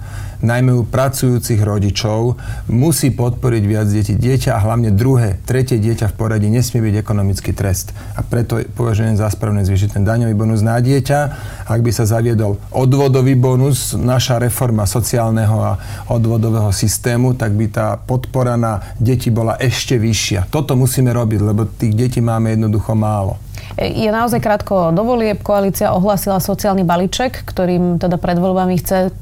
najmä 0.41 0.73
u 0.73 0.83
pracujúcich 0.85 1.61
rodičov, 1.61 2.37
musí 2.69 3.09
podporiť 3.13 3.63
viac 3.65 3.87
detí. 3.89 4.13
Dieťa 4.17 4.57
a 4.57 4.63
hlavne 4.63 4.93
druhé, 4.93 5.41
tretie 5.45 5.81
dieťa 5.81 6.13
v 6.13 6.17
poradí 6.17 6.47
nesmie 6.49 6.81
byť 6.83 6.95
ekonomický 7.01 7.51
trest. 7.53 7.93
A 8.13 8.21
preto 8.21 8.61
považujem 8.73 9.17
za 9.17 9.29
správne 9.29 9.65
zvýšiť 9.65 9.97
ten 9.97 10.03
daňový 10.05 10.33
bonus 10.37 10.61
na 10.61 10.77
dieťa. 10.77 11.19
Ak 11.67 11.79
by 11.81 11.91
sa 11.93 12.05
zaviedol 12.05 12.61
odvodový 12.73 13.33
bonus, 13.33 13.97
naša 13.97 14.41
reforma 14.41 14.85
sociálneho 14.85 15.57
a 15.61 15.71
odvodového 16.09 16.69
systému, 16.73 17.33
tak 17.33 17.53
by 17.53 17.65
tá 17.69 17.87
podpora 17.97 18.55
na 18.55 18.95
deti 18.97 19.29
bola 19.29 19.57
ešte 19.57 19.99
vyššia. 19.99 20.49
Toto 20.49 20.77
musíme 20.77 21.11
robiť, 21.13 21.39
lebo 21.43 21.67
tých 21.67 21.93
detí 21.93 22.19
máme 22.23 22.55
jednoducho 22.55 22.93
málo. 22.95 23.37
Je 23.77 24.09
naozaj 24.09 24.41
krátko 24.41 24.89
dovolieb. 24.89 25.37
Koalícia 25.43 25.93
ohlasila 25.93 26.41
sociálny 26.41 26.81
balíček, 26.81 27.45
ktorým 27.45 28.01
teda 28.01 28.17
pred 28.17 28.41
voľbami 28.41 28.79
chce 28.81 29.13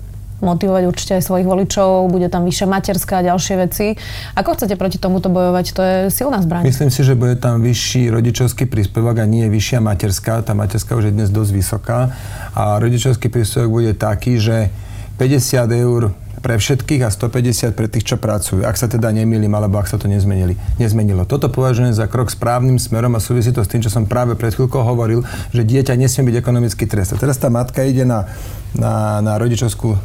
motivovať 0.43 0.84
určite 0.88 1.13
aj 1.19 1.24
svojich 1.24 1.48
voličov, 1.48 2.12
bude 2.12 2.28
tam 2.28 2.43
vyššia 2.43 2.67
materská 2.67 3.24
a 3.24 3.28
ďalšie 3.32 3.56
veci. 3.62 3.95
Ako 4.36 4.60
chcete 4.60 4.76
proti 4.76 5.00
tomuto 5.00 5.32
bojovať? 5.32 5.65
To 5.76 5.82
je 5.82 5.98
silná 6.12 6.43
zbraň. 6.43 6.67
Myslím 6.67 6.91
si, 6.91 7.02
že 7.08 7.15
bude 7.15 7.39
tam 7.39 7.63
vyšší 7.63 8.12
rodičovský 8.12 8.67
príspevok 8.67 9.24
a 9.24 9.26
nie 9.26 9.48
vyššia 9.48 9.80
materská. 9.80 10.43
Tá 10.43 10.52
materská 10.52 10.95
už 10.95 11.12
je 11.12 11.13
dnes 11.15 11.32
dosť 11.32 11.52
vysoká. 11.56 12.00
A 12.52 12.76
rodičovský 12.80 13.32
príspevok 13.32 13.84
bude 13.84 13.91
taký, 13.95 14.36
že 14.39 14.67
50 15.15 15.71
eur 15.71 16.12
pre 16.45 16.62
všetkých 16.62 17.02
a 17.02 17.10
150 17.10 17.74
pre 17.74 17.89
tých, 17.89 18.06
čo 18.06 18.21
pracujú. 18.21 18.62
Ak 18.69 18.78
sa 18.78 18.86
teda 18.86 19.10
nemýlim, 19.10 19.50
alebo 19.50 19.82
ak 19.82 19.89
sa 19.89 19.98
to 19.98 20.06
nezmenili, 20.06 20.54
nezmenilo. 20.78 21.26
Toto 21.26 21.50
považujem 21.50 21.89
za 21.89 22.06
krok 22.06 22.30
správnym 22.30 22.78
smerom 22.78 23.17
a 23.17 23.24
súvisí 23.24 23.50
to 23.50 23.65
s 23.65 23.71
tým, 23.71 23.82
čo 23.82 23.89
som 23.89 24.06
práve 24.06 24.38
pred 24.38 24.54
chvíľkou 24.54 24.78
hovoril, 24.78 25.26
že 25.50 25.65
dieťa 25.65 25.98
nesmie 25.98 26.30
byť 26.30 26.38
ekonomicky 26.38 26.86
trest. 26.86 27.15
A 27.15 27.21
teraz 27.21 27.41
tá 27.41 27.50
matka 27.50 27.82
ide 27.82 28.06
na, 28.06 28.30
na, 28.78 29.26
na 29.26 29.41
rodičovskú 29.41 29.98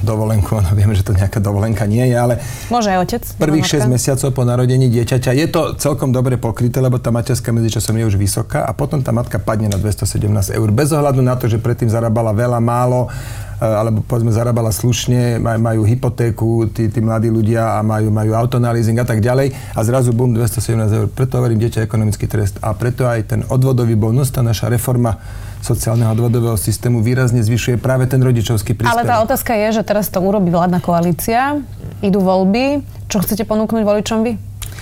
dovolenku, 0.00 0.56
no 0.64 0.72
vieme, 0.72 0.96
že 0.96 1.04
to 1.04 1.12
nejaká 1.12 1.36
dovolenka 1.36 1.84
nie 1.84 2.08
je, 2.08 2.16
ale... 2.16 2.40
Môže 2.72 2.88
aj 2.88 2.98
otec. 3.04 3.22
Prvých 3.36 3.84
6 3.84 3.92
mesiacov 3.92 4.32
po 4.32 4.42
narodení 4.48 4.88
dieťaťa 4.88 5.30
je 5.36 5.46
to 5.52 5.76
celkom 5.76 6.08
dobre 6.08 6.40
pokryté, 6.40 6.80
lebo 6.80 6.96
tá 6.96 7.12
materská 7.12 7.52
medzičasom 7.52 8.00
je 8.00 8.08
už 8.08 8.16
vysoká 8.16 8.64
a 8.64 8.72
potom 8.72 9.04
tá 9.04 9.12
matka 9.12 9.36
padne 9.36 9.68
na 9.68 9.76
217 9.76 10.56
eur. 10.56 10.68
Bez 10.72 10.96
ohľadu 10.96 11.20
na 11.20 11.36
to, 11.36 11.52
že 11.52 11.60
predtým 11.60 11.92
zarábala 11.92 12.32
veľa, 12.32 12.56
málo, 12.64 13.12
e, 13.60 13.64
alebo 13.64 14.00
povedzme 14.00 14.32
zarábala 14.32 14.72
slušne, 14.72 15.36
majú 15.38 15.84
hypotéku 15.84 16.72
tí, 16.72 16.88
tí 16.88 17.04
mladí 17.04 17.28
ľudia 17.28 17.76
a 17.76 17.84
majú, 17.84 18.08
majú 18.08 18.32
auto 18.32 18.56
na 18.56 18.72
leasing 18.72 18.96
a 18.96 19.06
tak 19.06 19.20
ďalej 19.20 19.52
a 19.52 19.80
zrazu 19.84 20.16
bum 20.16 20.32
217 20.32 20.88
eur. 20.88 21.06
Preto 21.12 21.36
hovorím 21.36 21.60
dieťa 21.60 21.84
ekonomický 21.84 22.24
trest 22.24 22.56
a 22.64 22.72
preto 22.72 23.04
aj 23.04 23.20
ten 23.28 23.40
odvodový 23.52 23.98
bonus, 23.98 24.32
tá 24.32 24.40
naša 24.40 24.72
reforma 24.72 25.20
sociálneho 25.62 26.10
odvodového 26.12 26.58
systému 26.58 27.00
výrazne 27.00 27.40
zvyšuje 27.40 27.78
práve 27.78 28.10
ten 28.10 28.18
rodičovský 28.18 28.74
príspevok. 28.74 28.98
Ale 28.98 29.06
tá 29.06 29.22
otázka 29.22 29.54
je, 29.54 29.80
že 29.80 29.82
teraz 29.86 30.10
to 30.10 30.18
urobí 30.18 30.50
vládna 30.50 30.82
koalícia, 30.82 31.62
idú 32.02 32.18
voľby. 32.20 32.82
Čo 33.06 33.22
chcete 33.22 33.46
ponúknuť 33.46 33.82
voličom 33.86 34.26
vy? 34.26 34.34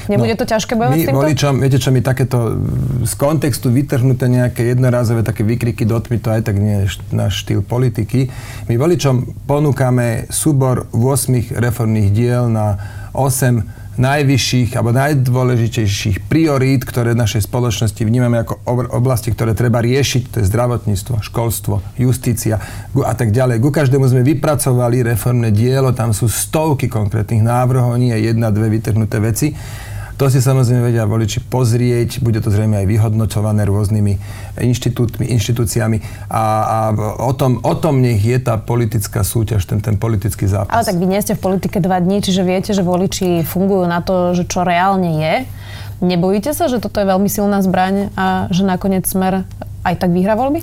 Nebude 0.09 0.35
no, 0.35 0.41
to 0.41 0.47
ťažké 0.49 0.75
bojovať 0.75 0.97
my 0.97 1.03
s 1.03 1.07
týmto? 1.07 1.21
voličom, 1.21 1.55
viete 1.61 1.79
čo, 1.79 1.91
my 1.93 2.01
takéto 2.01 2.39
z 3.05 3.13
kontextu 3.15 3.69
vytrhnuté 3.69 4.27
nejaké 4.27 4.73
jednorázové 4.73 5.21
také 5.23 5.45
vykriky 5.45 5.85
do 5.85 6.01
tmy, 6.01 6.19
to 6.19 6.29
aj 6.33 6.43
tak 6.49 6.57
nie 6.57 6.89
je 6.89 6.99
náš 7.13 7.45
štýl 7.45 7.61
politiky. 7.61 8.33
My 8.67 8.81
voličom 8.81 9.45
ponúkame 9.45 10.27
súbor 10.33 10.89
8 10.91 11.53
reformných 11.53 12.09
diel 12.11 12.49
na 12.49 12.81
8 13.13 13.80
najvyšších 13.99 14.79
alebo 14.79 14.95
najdôležitejších 14.95 16.31
priorít, 16.31 16.87
ktoré 16.87 17.19
v 17.19 17.23
našej 17.27 17.51
spoločnosti 17.51 18.03
vnímame 18.03 18.47
ako 18.47 18.63
oblasti, 18.95 19.35
ktoré 19.35 19.57
treba 19.57 19.83
riešiť, 19.83 20.23
to 20.31 20.37
je 20.43 20.51
zdravotníctvo, 20.51 21.25
školstvo, 21.27 21.83
justícia 21.99 22.63
a 22.95 23.15
tak 23.19 23.35
ďalej. 23.35 23.59
Ku 23.59 23.75
každému 23.75 24.07
sme 24.07 24.23
vypracovali 24.23 25.03
reformné 25.03 25.51
dielo, 25.51 25.91
tam 25.91 26.15
sú 26.15 26.31
stovky 26.31 26.87
konkrétnych 26.87 27.43
návrhov, 27.43 27.99
nie 27.99 28.15
jedna, 28.15 28.55
dve 28.55 28.71
vytrhnuté 28.71 29.19
veci. 29.19 29.53
To 30.21 30.29
si 30.29 30.45
samozrejme 30.45 30.93
vedia 30.93 31.09
voliči 31.09 31.49
pozrieť, 31.49 32.21
bude 32.21 32.45
to 32.45 32.53
zrejme 32.53 32.77
aj 32.77 32.85
vyhodnocované 32.85 33.65
rôznymi 33.65 34.21
inštitútmi, 34.61 35.25
inštitúciami 35.33 36.29
a, 36.29 36.45
a 36.45 36.79
o, 37.25 37.33
tom, 37.33 37.57
o 37.65 37.73
tom 37.73 38.05
nech 38.05 38.21
je 38.21 38.37
tá 38.37 38.61
politická 38.61 39.25
súťaž, 39.25 39.65
ten, 39.65 39.81
ten 39.81 39.97
politický 39.97 40.45
zápas. 40.45 40.77
Ale 40.77 40.85
tak 40.85 41.01
vy 41.01 41.09
nie 41.09 41.25
ste 41.25 41.41
v 41.41 41.41
politike 41.41 41.81
dva 41.81 42.05
dní, 42.05 42.21
čiže 42.21 42.45
viete, 42.45 42.77
že 42.77 42.85
voliči 42.85 43.49
fungujú 43.49 43.89
na 43.89 44.05
to, 44.05 44.37
že 44.37 44.45
čo 44.45 44.61
reálne 44.61 45.25
je. 45.25 45.35
Nebojíte 46.05 46.53
sa, 46.53 46.69
že 46.69 46.85
toto 46.85 47.01
je 47.01 47.09
veľmi 47.09 47.33
silná 47.33 47.65
zbraň 47.65 48.13
a 48.13 48.53
že 48.53 48.69
nakoniec 48.69 49.09
smer 49.09 49.49
aj 49.89 50.05
tak 50.05 50.13
vyhrá 50.13 50.37
voľby? 50.37 50.61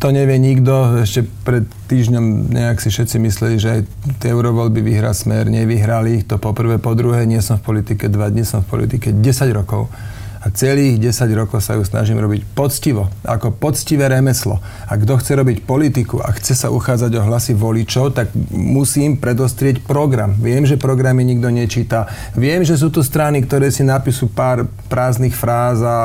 To 0.00 0.08
nevie 0.08 0.40
nikto. 0.40 1.04
Ešte 1.04 1.28
pred 1.44 1.68
týždňom 1.92 2.56
nejak 2.56 2.80
si 2.80 2.88
všetci 2.88 3.16
mysleli, 3.20 3.56
že 3.60 3.68
aj 3.68 3.80
tie 4.16 4.32
eurovoľby 4.32 4.80
vyhrá 4.80 5.12
smer. 5.12 5.52
Nevyhrali 5.52 6.20
ich 6.20 6.24
to 6.24 6.40
poprvé. 6.40 6.80
Po 6.80 6.96
druhé, 6.96 7.28
nie 7.28 7.44
som 7.44 7.60
v 7.60 7.68
politike 7.76 8.08
dva 8.08 8.32
dní, 8.32 8.48
som 8.48 8.64
v 8.64 8.80
politike 8.80 9.12
10 9.12 9.20
rokov 9.52 9.92
a 10.40 10.48
celých 10.48 10.96
10 11.12 11.36
rokov 11.36 11.60
sa 11.60 11.76
ju 11.76 11.84
snažím 11.84 12.16
robiť 12.16 12.48
poctivo, 12.56 13.12
ako 13.28 13.52
poctivé 13.52 14.08
remeslo. 14.08 14.56
A 14.88 14.96
kto 14.96 15.20
chce 15.20 15.36
robiť 15.36 15.68
politiku 15.68 16.16
a 16.16 16.32
chce 16.32 16.56
sa 16.56 16.72
uchádzať 16.72 17.12
o 17.20 17.26
hlasy 17.28 17.52
voličov, 17.52 18.16
tak 18.16 18.32
musím 18.56 19.20
predostrieť 19.20 19.84
program. 19.84 20.32
Viem, 20.40 20.64
že 20.64 20.80
programy 20.80 21.28
nikto 21.28 21.52
nečíta. 21.52 22.08
Viem, 22.32 22.64
že 22.64 22.80
sú 22.80 22.88
tu 22.88 23.04
strany, 23.04 23.44
ktoré 23.44 23.68
si 23.68 23.84
napíšu 23.84 24.32
pár 24.32 24.64
prázdnych 24.88 25.36
fráz 25.36 25.84
a, 25.84 25.96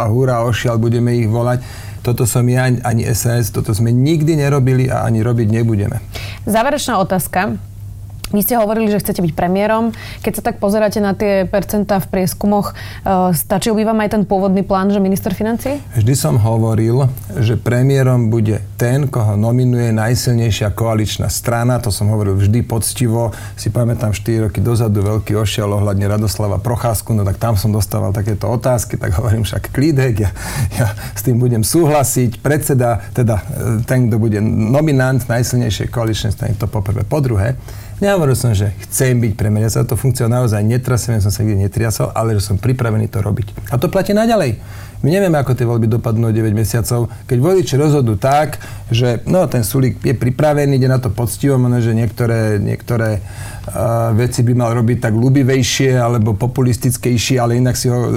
a 0.00 0.04
hurá 0.06 0.46
ošial, 0.46 0.78
budeme 0.78 1.18
ich 1.18 1.26
volať. 1.26 1.58
Toto 2.00 2.24
som 2.24 2.46
ja, 2.48 2.70
ani 2.70 3.04
SS, 3.04 3.52
toto 3.52 3.76
sme 3.76 3.92
nikdy 3.92 4.38
nerobili 4.38 4.88
a 4.88 5.04
ani 5.04 5.20
robiť 5.20 5.52
nebudeme. 5.52 6.00
Záverečná 6.48 6.96
otázka. 6.96 7.69
Vy 8.30 8.46
ste 8.46 8.54
hovorili, 8.54 8.86
že 8.86 9.02
chcete 9.02 9.26
byť 9.26 9.32
premiérom. 9.34 9.90
Keď 10.22 10.32
sa 10.38 10.42
tak 10.46 10.62
pozeráte 10.62 11.02
na 11.02 11.18
tie 11.18 11.50
percentá 11.50 11.98
v 11.98 12.06
prieskumoch, 12.14 12.72
uh, 12.72 13.34
stačil 13.34 13.74
by 13.74 13.82
vám 13.90 13.98
aj 14.06 14.10
ten 14.14 14.22
pôvodný 14.22 14.62
plán, 14.62 14.94
že 14.94 15.02
minister 15.02 15.34
financí? 15.34 15.82
Vždy 15.98 16.14
som 16.14 16.38
hovoril, 16.38 17.10
že 17.42 17.58
premiérom 17.58 18.30
bude 18.30 18.62
ten, 18.78 19.10
koho 19.10 19.34
nominuje 19.34 19.90
najsilnejšia 19.90 20.70
koaličná 20.70 21.26
strana. 21.26 21.82
To 21.82 21.90
som 21.90 22.06
hovoril 22.06 22.38
vždy 22.38 22.62
poctivo. 22.62 23.34
Si 23.58 23.74
pamätám 23.74 24.14
4 24.14 24.46
roky 24.46 24.62
dozadu 24.62 25.02
veľký 25.02 25.34
ošial 25.34 25.74
ohľadne 25.74 26.06
Radoslava 26.06 26.62
Procházku, 26.62 27.10
no 27.10 27.26
tak 27.26 27.42
tam 27.42 27.58
som 27.58 27.74
dostával 27.74 28.14
takéto 28.14 28.46
otázky, 28.46 28.94
tak 28.94 29.10
hovorím 29.18 29.42
však 29.42 29.74
klídek, 29.74 30.14
ja, 30.22 30.30
ja 30.78 30.86
s 31.18 31.26
tým 31.26 31.42
budem 31.42 31.66
súhlasiť. 31.66 32.38
Predseda, 32.38 33.02
teda 33.10 33.42
e, 33.42 33.44
ten, 33.82 34.06
kto 34.06 34.22
bude 34.22 34.38
nominant 34.40 35.18
najsilnejšej 35.26 35.90
koaličnej 35.90 36.30
strany, 36.30 36.54
to 36.54 36.70
poprvé. 36.70 37.02
Po 37.02 37.18
druhé, 37.18 37.58
Nehovoril 38.00 38.32
som, 38.32 38.56
že 38.56 38.72
chcem 38.88 39.12
byť 39.20 39.36
premiér. 39.36 39.68
Ja 39.68 39.76
sa 39.76 39.84
to 39.84 39.92
funkciou 39.92 40.24
naozaj 40.24 40.64
netrasem, 40.64 41.20
som 41.20 41.28
sa 41.28 41.44
nikdy 41.44 41.68
netriasol, 41.68 42.08
ale 42.16 42.32
že 42.32 42.48
som 42.48 42.56
pripravený 42.56 43.12
to 43.12 43.20
robiť. 43.20 43.52
A 43.68 43.76
to 43.76 43.92
platí 43.92 44.16
naďalej. 44.16 44.56
My 45.04 45.12
nevieme, 45.12 45.36
ako 45.36 45.52
tie 45.52 45.68
voľby 45.68 45.88
dopadnú 45.88 46.32
9 46.32 46.52
mesiacov. 46.52 47.12
Keď 47.28 47.38
voliči 47.40 47.76
rozhodnú 47.76 48.16
tak, 48.16 48.56
že 48.88 49.20
no, 49.28 49.44
ten 49.52 49.64
Sulík 49.64 50.00
je 50.00 50.16
pripravený, 50.16 50.80
ide 50.80 50.88
na 50.88 50.96
to 50.96 51.12
poctivo, 51.12 51.60
možno, 51.60 51.84
že 51.84 51.92
niektoré, 51.92 52.56
niektoré 52.56 53.20
uh, 53.20 54.12
veci 54.16 54.44
by 54.44 54.52
mal 54.56 54.72
robiť 54.76 55.04
tak 55.04 55.12
ľubivejšie 55.16 55.96
alebo 55.96 56.36
populistickejšie, 56.36 57.36
ale 57.36 57.60
inak 57.60 57.76
si 57.76 57.92
ho, 57.92 58.00
uh, 58.00 58.08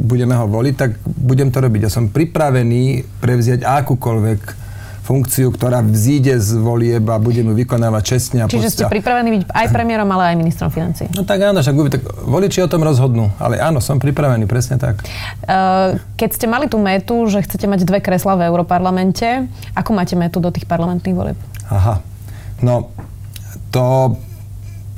budeme 0.00 0.36
ho 0.36 0.48
voliť, 0.48 0.74
tak 0.76 1.00
budem 1.04 1.48
to 1.48 1.64
robiť. 1.64 1.88
Ja 1.88 1.92
som 1.92 2.12
pripravený 2.12 3.08
prevziať 3.20 3.64
akúkoľvek 3.64 4.59
funkciu, 5.10 5.50
ktorá 5.50 5.82
vzíde 5.82 6.38
z 6.38 6.54
volieb 6.62 7.02
a 7.10 7.18
bude 7.18 7.42
mu 7.42 7.50
vykonávať 7.50 8.02
čestne 8.06 8.38
a 8.42 8.46
Čiže 8.46 8.70
ste 8.70 8.84
pripravení 8.86 9.42
byť 9.42 9.42
aj 9.50 9.66
premiérom, 9.74 10.06
ale 10.14 10.30
aj 10.30 10.36
ministrom 10.38 10.70
financí. 10.70 11.10
No 11.18 11.26
tak 11.26 11.42
áno, 11.42 11.58
však 11.58 11.74
tak 11.90 12.02
voliči 12.22 12.62
o 12.62 12.70
tom 12.70 12.86
rozhodnú. 12.86 13.34
Ale 13.42 13.58
áno, 13.58 13.82
som 13.82 13.98
pripravený, 13.98 14.46
presne 14.46 14.78
tak. 14.78 15.02
Uh, 15.50 15.98
keď 16.14 16.30
ste 16.38 16.46
mali 16.46 16.70
tú 16.70 16.78
metu, 16.78 17.26
že 17.26 17.42
chcete 17.42 17.66
mať 17.66 17.82
dve 17.82 17.98
kresla 17.98 18.38
v 18.38 18.46
Európarlamente, 18.46 19.50
ako 19.74 19.90
máte 19.98 20.14
metu 20.14 20.38
do 20.38 20.54
tých 20.54 20.70
parlamentných 20.70 21.16
volieb? 21.18 21.38
Aha. 21.66 21.98
No, 22.62 22.94
to, 23.74 24.14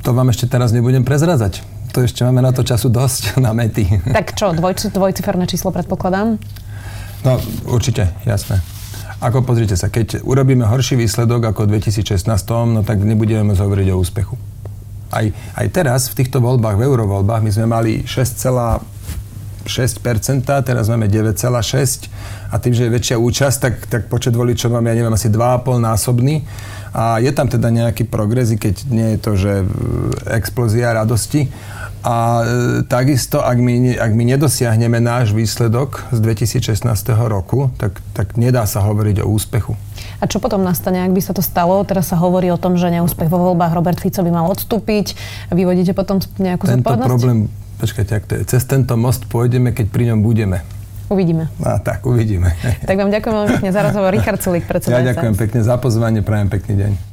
to 0.05 0.13
vám 0.13 0.29
ešte 0.29 0.45
teraz 0.45 0.69
nebudem 0.69 1.01
prezradzať. 1.01 1.65
To 1.97 2.05
ešte 2.05 2.21
máme 2.21 2.45
na 2.45 2.53
to 2.53 2.61
času 2.61 2.93
dosť, 2.93 3.33
na 3.45 3.49
mety. 3.57 3.89
Tak 4.13 4.37
čo, 4.37 4.53
dvoj, 4.53 4.77
dvojciferné 4.93 5.49
číslo 5.49 5.73
predpokladám? 5.73 6.37
No, 7.25 7.33
určite, 7.65 8.13
jasné. 8.29 8.72
Ako 9.23 9.39
pozrite 9.47 9.79
sa, 9.79 9.87
keď 9.87 10.19
urobíme 10.27 10.67
horší 10.67 10.99
výsledok 10.99 11.55
ako 11.55 11.63
v 11.63 11.79
2016, 11.79 12.27
no 12.67 12.83
tak 12.83 12.99
nebudeme 12.99 13.47
môcť 13.47 13.63
hovoriť 13.63 13.87
o 13.95 13.99
úspechu. 14.03 14.35
Aj, 15.15 15.31
aj 15.55 15.67
teraz 15.71 16.11
v 16.11 16.19
týchto 16.19 16.43
voľbách, 16.43 16.75
v 16.75 16.83
eurovoľbách, 16.83 17.39
my 17.39 17.51
sme 17.55 17.63
mali 17.71 18.03
6,6%, 18.03 18.83
teraz 20.43 20.91
máme 20.91 21.07
9,6% 21.07 22.11
a 22.51 22.59
tým, 22.59 22.75
že 22.75 22.83
je 22.83 22.91
väčšia 22.91 23.15
účasť, 23.15 23.57
tak, 23.63 23.73
tak 23.87 24.01
počet 24.11 24.35
voličov 24.35 24.75
máme, 24.75 24.91
ja 24.91 24.99
neviem, 24.99 25.15
asi 25.15 25.31
2,5 25.31 25.79
násobný. 25.79 26.43
A 26.93 27.17
je 27.17 27.31
tam 27.33 27.49
teda 27.49 27.73
nejaký 27.73 28.05
progres, 28.05 28.53
keď 28.53 28.75
nie 28.91 29.15
je 29.15 29.19
to, 29.23 29.31
že 29.33 29.65
explózia 30.29 30.93
radosti. 30.93 31.49
A 32.03 32.43
e, 32.43 32.45
takisto, 32.83 33.39
ak 33.39 33.55
my, 33.55 33.95
ak 33.95 34.11
my 34.11 34.23
nedosiahneme 34.35 34.99
náš 34.99 35.31
výsledok 35.31 36.03
z 36.11 36.19
2016 36.19 36.83
roku, 37.31 37.71
tak, 37.79 38.03
tak 38.11 38.35
nedá 38.35 38.67
sa 38.67 38.83
hovoriť 38.83 39.23
o 39.23 39.31
úspechu. 39.31 39.79
A 40.19 40.27
čo 40.27 40.43
potom 40.43 40.59
nastane, 40.67 40.99
ak 40.99 41.15
by 41.15 41.21
sa 41.23 41.31
to 41.31 41.39
stalo? 41.39 41.79
Teraz 41.87 42.11
sa 42.11 42.19
hovorí 42.19 42.51
o 42.51 42.59
tom, 42.59 42.75
že 42.75 42.91
neúspech 42.91 43.31
vo 43.31 43.39
voľbách 43.39 43.71
Robert 43.71 43.99
Fico 44.03 44.19
by 44.19 44.31
mal 44.35 44.51
odstúpiť. 44.51 45.15
Vyvodíte 45.55 45.95
potom 45.95 46.19
nejakú 46.39 46.67
tento 46.67 46.83
zodpovednosť? 46.83 47.07
problém, 47.07 47.37
počkajte, 47.79 48.11
ak 48.19 48.23
to 48.27 48.33
je, 48.35 48.41
cez 48.51 48.63
tento 48.67 48.99
most 48.99 49.23
pôjdeme, 49.31 49.71
keď 49.71 49.87
pri 49.87 50.03
ňom 50.11 50.19
budeme. 50.19 50.59
Uvidíme. 51.07 51.47
A 51.63 51.79
tak, 51.79 52.03
uvidíme. 52.03 52.51
Tak 52.83 52.95
vám 52.99 53.11
ďakujem 53.11 53.33
veľmi 53.35 53.49
pekne 53.59 53.71
za 53.71 53.81
rozhovor. 53.83 54.11
Richard 54.11 54.39
Sulik, 54.43 54.67
predseda 54.67 54.99
Ja 54.99 55.11
ďakujem 55.15 55.35
pekne 55.39 55.59
za 55.63 55.75
pozvanie, 55.79 56.19
prajem 56.19 56.51
pekný 56.51 56.73
deň. 56.79 57.12